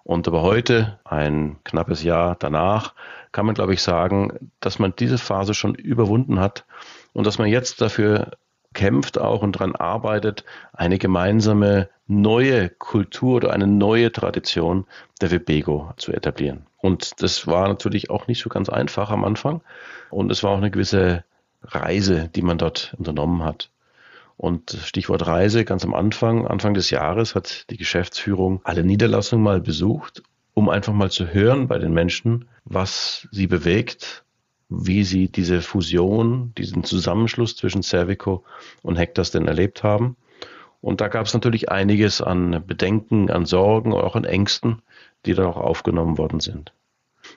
Und 0.05 0.27
aber 0.29 0.43
heute, 0.43 0.99
ein 1.05 1.59
knappes 1.65 2.03
Jahr 2.03 2.37
danach, 2.39 2.95
kann 3.33 3.47
man, 3.47 3.55
glaube 3.55 3.75
ich, 3.75 3.83
sagen, 3.83 4.51
dass 4.61 4.79
man 4.79 4.95
diese 4.97 5.19
Phase 5.19 5.55
schon 5.55 5.75
überwunden 5.75 6.41
hat 6.41 6.67
und 7.13 7.27
dass 7.27 7.39
man 7.39 7.49
jetzt 7.49 7.81
dafür 7.81 8.33
kämpft 8.75 9.19
auch 9.19 9.43
und 9.43 9.57
daran 9.57 9.75
arbeitet, 9.75 10.45
eine 10.73 10.99
gemeinsame 10.99 11.89
neue 12.07 12.69
Kultur 12.69 13.37
oder 13.37 13.53
eine 13.53 13.67
neue 13.67 14.13
Tradition 14.13 14.87
der 15.21 15.31
Webego 15.31 15.93
zu 15.97 16.13
etablieren. 16.13 16.67
Und 16.79 17.23
das 17.23 17.47
war 17.47 17.69
natürlich 17.69 18.11
auch 18.11 18.27
nicht 18.27 18.43
so 18.43 18.49
ganz 18.49 18.69
einfach 18.69 19.11
am 19.11 19.25
Anfang. 19.25 19.61
Und 20.11 20.31
es 20.31 20.43
war 20.43 20.53
auch 20.53 20.59
eine 20.59 20.71
gewisse 20.71 21.25
Reise, 21.63 22.29
die 22.35 22.43
man 22.43 22.59
dort 22.59 22.95
unternommen 22.99 23.45
hat. 23.45 23.71
Und 24.37 24.79
Stichwort 24.85 25.27
Reise, 25.27 25.67
ganz 25.67 25.85
am 25.85 25.93
Anfang, 25.93 26.47
Anfang 26.47 26.73
des 26.73 26.89
Jahres 26.89 27.35
hat 27.35 27.69
die 27.71 27.77
Geschäftsführung 27.77 28.61
alle 28.65 28.83
Niederlassungen 28.83 29.45
mal 29.45 29.61
besucht, 29.61 30.23
um 30.55 30.71
einfach 30.71 30.95
mal 30.95 31.11
zu 31.11 31.27
hören 31.27 31.69
bei 31.69 31.79
den 31.79 31.93
Menschen, 31.93 32.49
was 32.65 33.29
sie 33.31 33.47
bewegt, 33.47 34.25
wie 34.71 35.03
sie 35.03 35.29
diese 35.29 35.61
Fusion, 35.61 36.53
diesen 36.57 36.85
Zusammenschluss 36.85 37.57
zwischen 37.57 37.83
Cervico 37.83 38.45
und 38.83 38.97
Hectas 38.97 39.33
denn 39.33 39.49
erlebt 39.49 39.83
haben. 39.83 40.17
Und 40.81 41.01
da 41.01 41.09
gab 41.09 41.27
es 41.27 41.35
natürlich 41.35 41.71
einiges 41.71 42.23
an 42.23 42.63
Bedenken, 42.67 43.31
an 43.31 43.45
Sorgen, 43.45 43.93
auch 43.93 44.17
an 44.17 44.25
Ängsten, 44.25 44.81
die 45.27 45.35
da 45.35 45.47
auch 45.47 45.57
aufgenommen 45.57 46.17
worden 46.17 46.41
sind. 46.41 46.73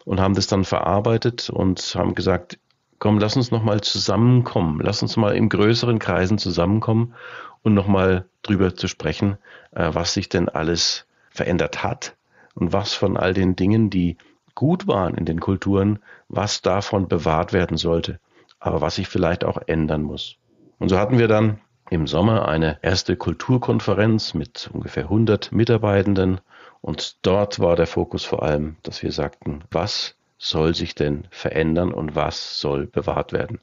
Und 0.05 0.21
haben 0.21 0.35
das 0.35 0.47
dann 0.47 0.63
verarbeitet 0.63 1.49
und 1.49 1.79
haben 1.95 2.15
gesagt, 2.15 2.59
komm, 2.99 3.19
lass 3.19 3.35
uns 3.35 3.51
nochmal 3.51 3.81
zusammenkommen, 3.81 4.79
lass 4.81 5.01
uns 5.01 5.17
mal 5.17 5.35
in 5.35 5.49
größeren 5.49 5.99
Kreisen 5.99 6.37
zusammenkommen 6.37 7.15
und 7.63 7.73
nochmal 7.73 8.25
drüber 8.43 8.75
zu 8.75 8.87
sprechen, 8.87 9.37
äh, 9.71 9.89
was 9.91 10.13
sich 10.13 10.29
denn 10.29 10.47
alles 10.47 11.05
verändert 11.29 11.83
hat 11.83 12.15
und 12.53 12.71
was 12.71 12.93
von 12.93 13.17
all 13.17 13.33
den 13.33 13.55
Dingen, 13.55 13.89
die 13.89 14.17
gut 14.55 14.87
waren 14.87 15.15
in 15.15 15.25
den 15.25 15.39
Kulturen, 15.39 15.99
was 16.27 16.61
davon 16.61 17.07
bewahrt 17.07 17.53
werden 17.53 17.77
sollte, 17.77 18.19
aber 18.59 18.81
was 18.81 18.95
sich 18.95 19.07
vielleicht 19.07 19.43
auch 19.43 19.57
ändern 19.67 20.03
muss. 20.03 20.37
Und 20.79 20.89
so 20.89 20.97
hatten 20.97 21.17
wir 21.17 21.27
dann 21.27 21.59
im 21.89 22.07
Sommer 22.07 22.47
eine 22.47 22.79
erste 22.81 23.15
Kulturkonferenz 23.15 24.33
mit 24.33 24.69
ungefähr 24.73 25.03
100 25.03 25.51
Mitarbeitenden 25.51 26.41
und 26.81 27.25
dort 27.25 27.59
war 27.59 27.75
der 27.75 27.87
Fokus 27.87 28.25
vor 28.25 28.43
allem, 28.43 28.77
dass 28.83 29.03
wir 29.03 29.11
sagten, 29.11 29.63
was 29.71 30.15
soll 30.37 30.75
sich 30.75 30.95
denn 30.95 31.27
verändern 31.29 31.93
und 31.93 32.15
was 32.15 32.59
soll 32.59 32.87
bewahrt 32.87 33.31
werden. 33.31 33.59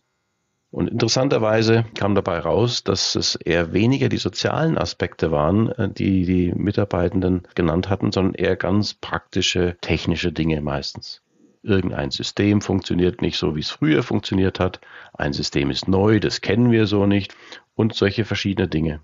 Und 0.70 0.88
interessanterweise 0.88 1.84
kam 1.94 2.14
dabei 2.14 2.38
raus, 2.38 2.84
dass 2.84 3.16
es 3.16 3.34
eher 3.34 3.72
weniger 3.72 4.08
die 4.08 4.18
sozialen 4.18 4.78
Aspekte 4.78 5.32
waren, 5.32 5.70
äh, 5.70 5.88
die 5.88 6.24
die 6.24 6.52
Mitarbeitenden 6.52 7.42
genannt 7.54 7.88
hatten, 7.88 8.12
sondern 8.12 8.34
eher 8.34 8.56
ganz 8.56 8.94
praktische 8.94 9.76
technische 9.80 10.32
Dinge 10.32 10.60
meistens. 10.60 11.22
Irgendein 11.62 12.10
System 12.10 12.60
funktioniert 12.60 13.20
nicht 13.20 13.36
so, 13.36 13.56
wie 13.56 13.60
es 13.60 13.70
früher 13.70 14.02
funktioniert 14.02 14.60
hat. 14.60 14.80
Ein 15.12 15.32
System 15.32 15.70
ist 15.70 15.88
neu, 15.88 16.20
das 16.20 16.40
kennen 16.40 16.70
wir 16.70 16.86
so 16.86 17.04
nicht 17.04 17.34
und 17.74 17.94
solche 17.94 18.24
verschiedene 18.24 18.68
Dinge. 18.68 19.00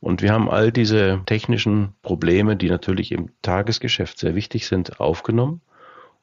Und 0.00 0.22
wir 0.22 0.32
haben 0.32 0.50
all 0.50 0.72
diese 0.72 1.22
technischen 1.26 1.94
Probleme, 2.02 2.56
die 2.56 2.68
natürlich 2.68 3.12
im 3.12 3.30
Tagesgeschäft 3.42 4.18
sehr 4.18 4.34
wichtig 4.34 4.66
sind, 4.66 4.98
aufgenommen 4.98 5.60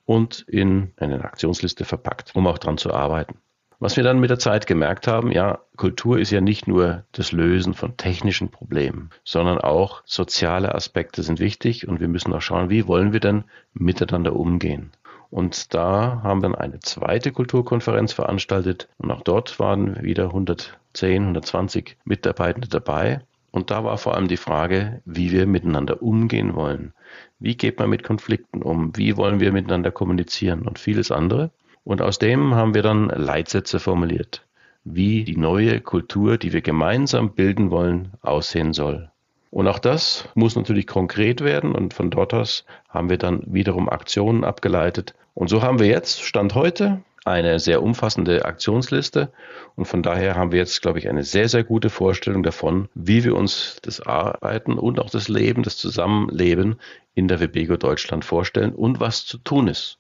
und 0.06 0.42
in 0.48 0.94
eine 0.98 1.24
Aktionsliste 1.24 1.86
verpackt, 1.86 2.36
um 2.36 2.48
auch 2.48 2.58
dran 2.58 2.78
zu 2.78 2.94
arbeiten. 2.94 3.40
Was 3.80 3.96
wir 3.96 4.04
dann 4.04 4.20
mit 4.20 4.32
der 4.32 4.40
Zeit 4.40 4.66
gemerkt 4.66 5.08
haben, 5.08 5.32
ja, 5.32 5.60
Kultur 5.76 6.18
ist 6.18 6.32
ja 6.32 6.42
nicht 6.42 6.68
nur 6.68 7.04
das 7.12 7.32
Lösen 7.32 7.76
von 7.76 7.96
technischen 7.96 8.50
Problemen, 8.50 9.12
sondern 9.24 9.60
auch 9.60 10.02
soziale 10.04 10.74
Aspekte 10.74 11.22
sind 11.22 11.40
wichtig 11.40 11.88
und 11.88 12.00
wir 12.00 12.08
müssen 12.08 12.34
auch 12.34 12.42
schauen, 12.42 12.72
wie 12.72 12.88
wollen 12.88 13.14
wir 13.14 13.20
denn 13.20 13.44
miteinander 13.74 14.36
umgehen. 14.36 14.92
Und 15.30 15.76
da 15.76 16.22
haben 16.24 16.42
wir 16.42 16.50
dann 16.50 16.56
eine 16.56 16.80
zweite 16.80 17.32
Kulturkonferenz 17.32 18.14
veranstaltet 18.14 18.88
und 18.98 19.12
auch 19.12 19.22
dort 19.22 19.60
waren 19.60 20.02
wieder 20.02 20.26
110, 20.26 21.22
120 21.22 21.98
Mitarbeitende 22.04 22.70
dabei. 22.70 23.22
Und 23.52 23.70
da 23.70 23.84
war 23.84 24.00
vor 24.00 24.16
allem 24.16 24.28
die 24.28 24.38
Frage, 24.38 25.02
wie 25.06 25.32
wir 25.32 25.46
miteinander 25.46 26.02
umgehen 26.02 26.56
wollen. 26.56 26.94
Wie 27.38 27.56
geht 27.56 27.78
man 27.78 27.92
mit 27.92 28.04
Konflikten 28.04 28.64
um? 28.64 28.96
Wie 28.98 29.18
wollen 29.18 29.40
wir 29.40 29.52
miteinander 29.52 29.92
kommunizieren 29.92 30.68
und 30.68 30.80
vieles 30.80 31.12
andere? 31.12 31.52
Und 31.88 32.02
aus 32.02 32.20
dem 32.20 32.54
haben 32.54 32.74
wir 32.74 32.82
dann 32.82 33.08
Leitsätze 33.08 33.80
formuliert, 33.80 34.46
wie 34.84 35.24
die 35.24 35.38
neue 35.38 35.80
Kultur, 35.80 36.38
die 36.38 36.52
wir 36.52 36.60
gemeinsam 36.60 37.32
bilden 37.32 37.72
wollen, 37.72 38.12
aussehen 38.22 38.74
soll. 38.74 39.10
Und 39.52 39.70
auch 39.70 39.80
das 39.80 40.28
muss 40.36 40.58
natürlich 40.58 40.86
konkret 40.86 41.40
werden 41.40 41.74
und 41.76 41.94
von 41.94 42.10
dort 42.10 42.34
aus 42.34 42.66
haben 42.90 43.10
wir 43.10 43.18
dann 43.18 43.42
wiederum 43.46 43.88
Aktionen 43.88 44.44
abgeleitet. 44.44 45.16
Und 45.34 45.48
so 45.48 45.62
haben 45.62 45.80
wir 45.80 45.88
jetzt, 45.88 46.22
Stand 46.24 46.56
heute, 46.56 47.04
eine 47.24 47.58
sehr 47.58 47.82
umfassende 47.82 48.44
Aktionsliste 48.44 49.32
und 49.78 49.86
von 49.86 50.04
daher 50.04 50.36
haben 50.36 50.52
wir 50.52 50.60
jetzt, 50.60 50.82
glaube 50.82 51.00
ich, 51.00 51.08
eine 51.08 51.24
sehr, 51.24 51.48
sehr 51.48 51.64
gute 51.64 51.90
Vorstellung 51.90 52.44
davon, 52.44 52.90
wie 52.96 53.24
wir 53.24 53.34
uns 53.34 53.78
das 53.82 54.02
Arbeiten 54.02 54.78
und 54.78 55.00
auch 55.00 55.10
das 55.10 55.30
Leben, 55.30 55.64
das 55.64 55.78
Zusammenleben 55.78 56.82
in 57.16 57.30
der 57.30 57.40
Webego 57.40 57.78
Deutschland 57.78 58.26
vorstellen 58.26 58.76
und 58.76 59.00
was 59.00 59.26
zu 59.26 59.38
tun 59.38 59.70
ist. 59.70 60.00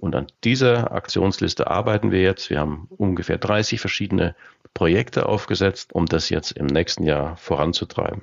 Und 0.00 0.16
an 0.16 0.28
dieser 0.44 0.92
Aktionsliste 0.92 1.66
arbeiten 1.66 2.10
wir 2.10 2.22
jetzt. 2.22 2.48
Wir 2.48 2.58
haben 2.58 2.88
ungefähr 2.96 3.36
30 3.36 3.80
verschiedene 3.80 4.34
Projekte 4.72 5.26
aufgesetzt, 5.26 5.92
um 5.92 6.06
das 6.06 6.30
jetzt 6.30 6.52
im 6.52 6.64
nächsten 6.64 7.04
Jahr 7.04 7.36
voranzutreiben. 7.36 8.22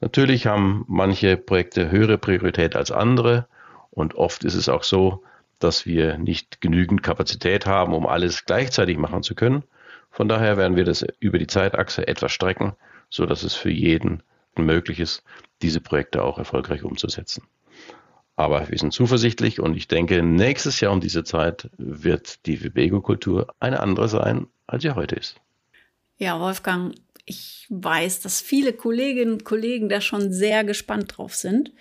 Natürlich 0.00 0.46
haben 0.46 0.84
manche 0.86 1.38
Projekte 1.38 1.90
höhere 1.90 2.18
Priorität 2.18 2.76
als 2.76 2.90
andere 2.90 3.46
und 3.90 4.16
oft 4.16 4.44
ist 4.44 4.54
es 4.54 4.68
auch 4.68 4.82
so, 4.82 5.22
dass 5.60 5.86
wir 5.86 6.18
nicht 6.18 6.60
genügend 6.60 7.02
Kapazität 7.02 7.64
haben, 7.64 7.94
um 7.94 8.06
alles 8.06 8.44
gleichzeitig 8.44 8.98
machen 8.98 9.22
zu 9.22 9.34
können. 9.34 9.64
Von 10.10 10.28
daher 10.28 10.58
werden 10.58 10.76
wir 10.76 10.84
das 10.84 11.06
über 11.20 11.38
die 11.38 11.46
Zeitachse 11.46 12.06
etwas 12.06 12.32
strecken, 12.32 12.74
so 13.08 13.24
dass 13.24 13.44
es 13.44 13.54
für 13.54 13.70
jeden 13.70 14.22
möglich 14.56 15.00
ist, 15.00 15.22
diese 15.62 15.80
Projekte 15.80 16.22
auch 16.22 16.36
erfolgreich 16.36 16.84
umzusetzen. 16.84 17.44
Aber 18.36 18.68
wir 18.68 18.78
sind 18.78 18.92
zuversichtlich 18.92 19.60
und 19.60 19.76
ich 19.76 19.86
denke, 19.86 20.22
nächstes 20.22 20.80
Jahr 20.80 20.92
um 20.92 21.00
diese 21.00 21.24
Zeit 21.24 21.70
wird 21.78 22.46
die 22.46 22.62
Webego-Kultur 22.62 23.54
eine 23.60 23.80
andere 23.80 24.08
sein, 24.08 24.46
als 24.66 24.82
sie 24.82 24.94
heute 24.94 25.14
ist. 25.14 25.36
Ja, 26.18 26.40
Wolfgang, 26.40 26.94
ich 27.26 27.66
weiß, 27.70 28.20
dass 28.20 28.40
viele 28.40 28.72
Kolleginnen 28.72 29.34
und 29.34 29.44
Kollegen 29.44 29.88
da 29.88 30.00
schon 30.00 30.32
sehr 30.32 30.64
gespannt 30.64 31.16
drauf 31.16 31.34
sind. 31.34 31.72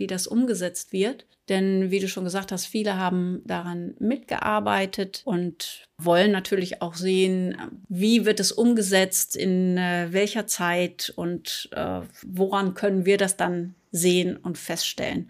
wie 0.00 0.06
das 0.06 0.26
umgesetzt 0.26 0.92
wird. 0.92 1.26
Denn 1.50 1.90
wie 1.90 1.98
du 1.98 2.08
schon 2.08 2.24
gesagt 2.24 2.52
hast, 2.52 2.66
viele 2.66 2.96
haben 2.96 3.42
daran 3.44 3.94
mitgearbeitet 3.98 5.20
und 5.24 5.86
wollen 5.98 6.30
natürlich 6.30 6.80
auch 6.80 6.94
sehen, 6.94 7.56
wie 7.88 8.24
wird 8.24 8.40
es 8.40 8.50
umgesetzt, 8.50 9.36
in 9.36 9.76
äh, 9.76 10.08
welcher 10.10 10.46
Zeit 10.46 11.12
und 11.16 11.68
äh, 11.72 12.00
woran 12.22 12.74
können 12.74 13.04
wir 13.04 13.18
das 13.18 13.36
dann 13.36 13.74
sehen 13.90 14.36
und 14.36 14.56
feststellen. 14.56 15.28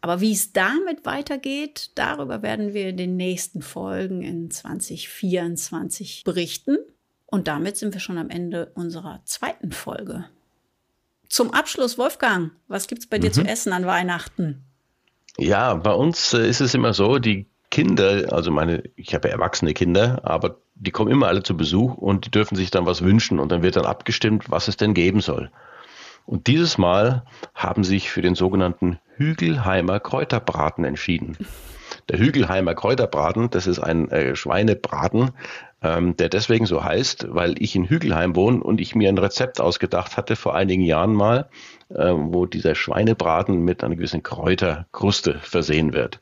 Aber 0.00 0.20
wie 0.20 0.32
es 0.32 0.52
damit 0.52 1.04
weitergeht, 1.04 1.90
darüber 1.94 2.42
werden 2.42 2.72
wir 2.72 2.88
in 2.88 2.96
den 2.96 3.16
nächsten 3.16 3.60
Folgen 3.60 4.22
in 4.22 4.50
2024 4.50 6.24
berichten. 6.24 6.78
Und 7.26 7.48
damit 7.48 7.76
sind 7.76 7.92
wir 7.94 8.00
schon 8.00 8.18
am 8.18 8.30
Ende 8.30 8.72
unserer 8.74 9.20
zweiten 9.24 9.72
Folge. 9.72 10.24
Zum 11.28 11.52
Abschluss, 11.52 11.96
Wolfgang, 11.96 12.52
was 12.66 12.88
gibt 12.88 13.02
es 13.02 13.06
bei 13.08 13.18
dir 13.18 13.28
mhm. 13.28 13.34
zu 13.34 13.42
essen 13.42 13.72
an 13.72 13.86
Weihnachten? 13.86 14.64
Ja, 15.38 15.74
bei 15.74 15.92
uns 15.92 16.34
äh, 16.34 16.48
ist 16.48 16.60
es 16.60 16.74
immer 16.74 16.92
so, 16.92 17.18
die 17.18 17.46
Kinder, 17.70 18.32
also 18.32 18.50
meine, 18.50 18.82
ich 18.96 19.14
habe 19.14 19.28
ja 19.28 19.34
erwachsene 19.34 19.74
Kinder, 19.74 20.22
aber 20.24 20.56
die 20.74 20.90
kommen 20.90 21.10
immer 21.10 21.28
alle 21.28 21.44
zu 21.44 21.56
Besuch 21.56 21.94
und 21.94 22.26
die 22.26 22.30
dürfen 22.30 22.56
sich 22.56 22.70
dann 22.70 22.84
was 22.84 23.02
wünschen 23.02 23.38
und 23.38 23.52
dann 23.52 23.62
wird 23.62 23.76
dann 23.76 23.86
abgestimmt, 23.86 24.50
was 24.50 24.66
es 24.66 24.76
denn 24.76 24.92
geben 24.92 25.20
soll. 25.20 25.52
Und 26.26 26.48
dieses 26.48 26.78
Mal 26.78 27.24
haben 27.54 27.84
sich 27.84 28.10
für 28.10 28.22
den 28.22 28.34
sogenannten 28.34 28.98
Hügelheimer 29.20 30.00
Kräuterbraten 30.00 30.82
entschieden. 30.84 31.36
Der 32.08 32.18
Hügelheimer 32.18 32.74
Kräuterbraten, 32.74 33.50
das 33.50 33.66
ist 33.66 33.78
ein 33.78 34.10
äh, 34.10 34.34
Schweinebraten, 34.34 35.32
ähm, 35.82 36.16
der 36.16 36.30
deswegen 36.30 36.64
so 36.64 36.82
heißt, 36.82 37.26
weil 37.28 37.60
ich 37.62 37.76
in 37.76 37.84
Hügelheim 37.84 38.34
wohne 38.34 38.62
und 38.62 38.80
ich 38.80 38.94
mir 38.94 39.10
ein 39.10 39.18
Rezept 39.18 39.60
ausgedacht 39.60 40.16
hatte 40.16 40.36
vor 40.36 40.54
einigen 40.54 40.84
Jahren 40.84 41.12
mal, 41.12 41.50
äh, 41.90 42.14
wo 42.14 42.46
dieser 42.46 42.74
Schweinebraten 42.74 43.62
mit 43.62 43.84
einer 43.84 43.94
gewissen 43.94 44.22
Kräuterkruste 44.22 45.38
versehen 45.40 45.92
wird. 45.92 46.20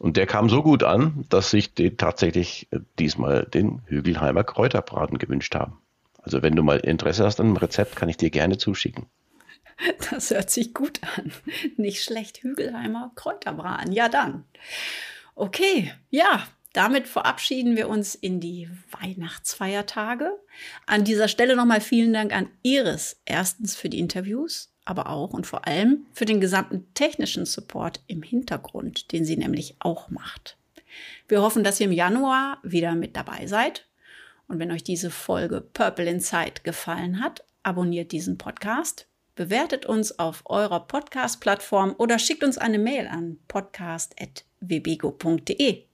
Und 0.00 0.16
der 0.16 0.26
kam 0.26 0.48
so 0.48 0.64
gut 0.64 0.82
an, 0.82 1.24
dass 1.28 1.50
sich 1.50 1.74
die 1.74 1.96
tatsächlich 1.96 2.66
äh, 2.72 2.80
diesmal 2.98 3.44
den 3.44 3.82
Hügelheimer 3.86 4.42
Kräuterbraten 4.42 5.18
gewünscht 5.18 5.54
haben. 5.54 5.78
Also 6.20 6.42
wenn 6.42 6.56
du 6.56 6.64
mal 6.64 6.78
Interesse 6.78 7.24
hast 7.24 7.38
an 7.38 7.46
einem 7.46 7.56
Rezept, 7.56 7.94
kann 7.94 8.08
ich 8.08 8.16
dir 8.16 8.30
gerne 8.30 8.58
zuschicken. 8.58 9.06
Das 10.10 10.30
hört 10.30 10.50
sich 10.50 10.74
gut 10.74 11.00
an. 11.16 11.32
Nicht 11.76 12.02
schlecht, 12.02 12.38
Hügelheimer 12.38 13.12
Kräuterbraten. 13.14 13.92
Ja, 13.92 14.08
dann. 14.08 14.44
Okay, 15.34 15.92
ja, 16.10 16.46
damit 16.72 17.06
verabschieden 17.06 17.76
wir 17.76 17.88
uns 17.88 18.14
in 18.14 18.40
die 18.40 18.68
Weihnachtsfeiertage. 19.00 20.38
An 20.86 21.04
dieser 21.04 21.28
Stelle 21.28 21.56
nochmal 21.56 21.80
vielen 21.80 22.12
Dank 22.12 22.34
an 22.34 22.48
Iris. 22.62 23.20
Erstens 23.24 23.76
für 23.76 23.88
die 23.88 23.98
Interviews, 23.98 24.72
aber 24.84 25.08
auch 25.08 25.32
und 25.32 25.46
vor 25.46 25.66
allem 25.66 26.06
für 26.12 26.24
den 26.24 26.40
gesamten 26.40 26.92
technischen 26.94 27.44
Support 27.44 28.00
im 28.06 28.22
Hintergrund, 28.22 29.12
den 29.12 29.24
sie 29.24 29.36
nämlich 29.36 29.76
auch 29.80 30.08
macht. 30.10 30.56
Wir 31.28 31.42
hoffen, 31.42 31.64
dass 31.64 31.80
ihr 31.80 31.86
im 31.86 31.92
Januar 31.92 32.58
wieder 32.62 32.94
mit 32.94 33.16
dabei 33.16 33.46
seid. 33.46 33.86
Und 34.48 34.58
wenn 34.58 34.72
euch 34.72 34.84
diese 34.84 35.10
Folge 35.10 35.60
Purple 35.60 36.10
Inside 36.10 36.62
gefallen 36.62 37.22
hat, 37.22 37.44
abonniert 37.62 38.12
diesen 38.12 38.38
Podcast, 38.38 39.06
bewertet 39.34 39.86
uns 39.86 40.18
auf 40.18 40.42
eurer 40.46 40.80
Podcast-Plattform 40.80 41.94
oder 41.98 42.18
schickt 42.18 42.42
uns 42.44 42.58
eine 42.58 42.78
Mail 42.78 43.06
an 43.06 43.38
podcast.webego.de. 43.48 45.84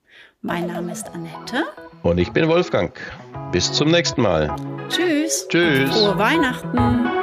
Mein 0.40 0.68
Name 0.68 0.92
ist 0.92 1.08
Annette. 1.10 1.64
Und 2.02 2.18
ich 2.18 2.30
bin 2.30 2.48
Wolfgang. 2.48 2.98
Bis 3.52 3.72
zum 3.72 3.90
nächsten 3.90 4.22
Mal. 4.22 4.54
Tschüss. 4.88 5.46
Tschüss. 5.48 5.90
Frohe 5.90 6.18
Weihnachten. 6.18 7.17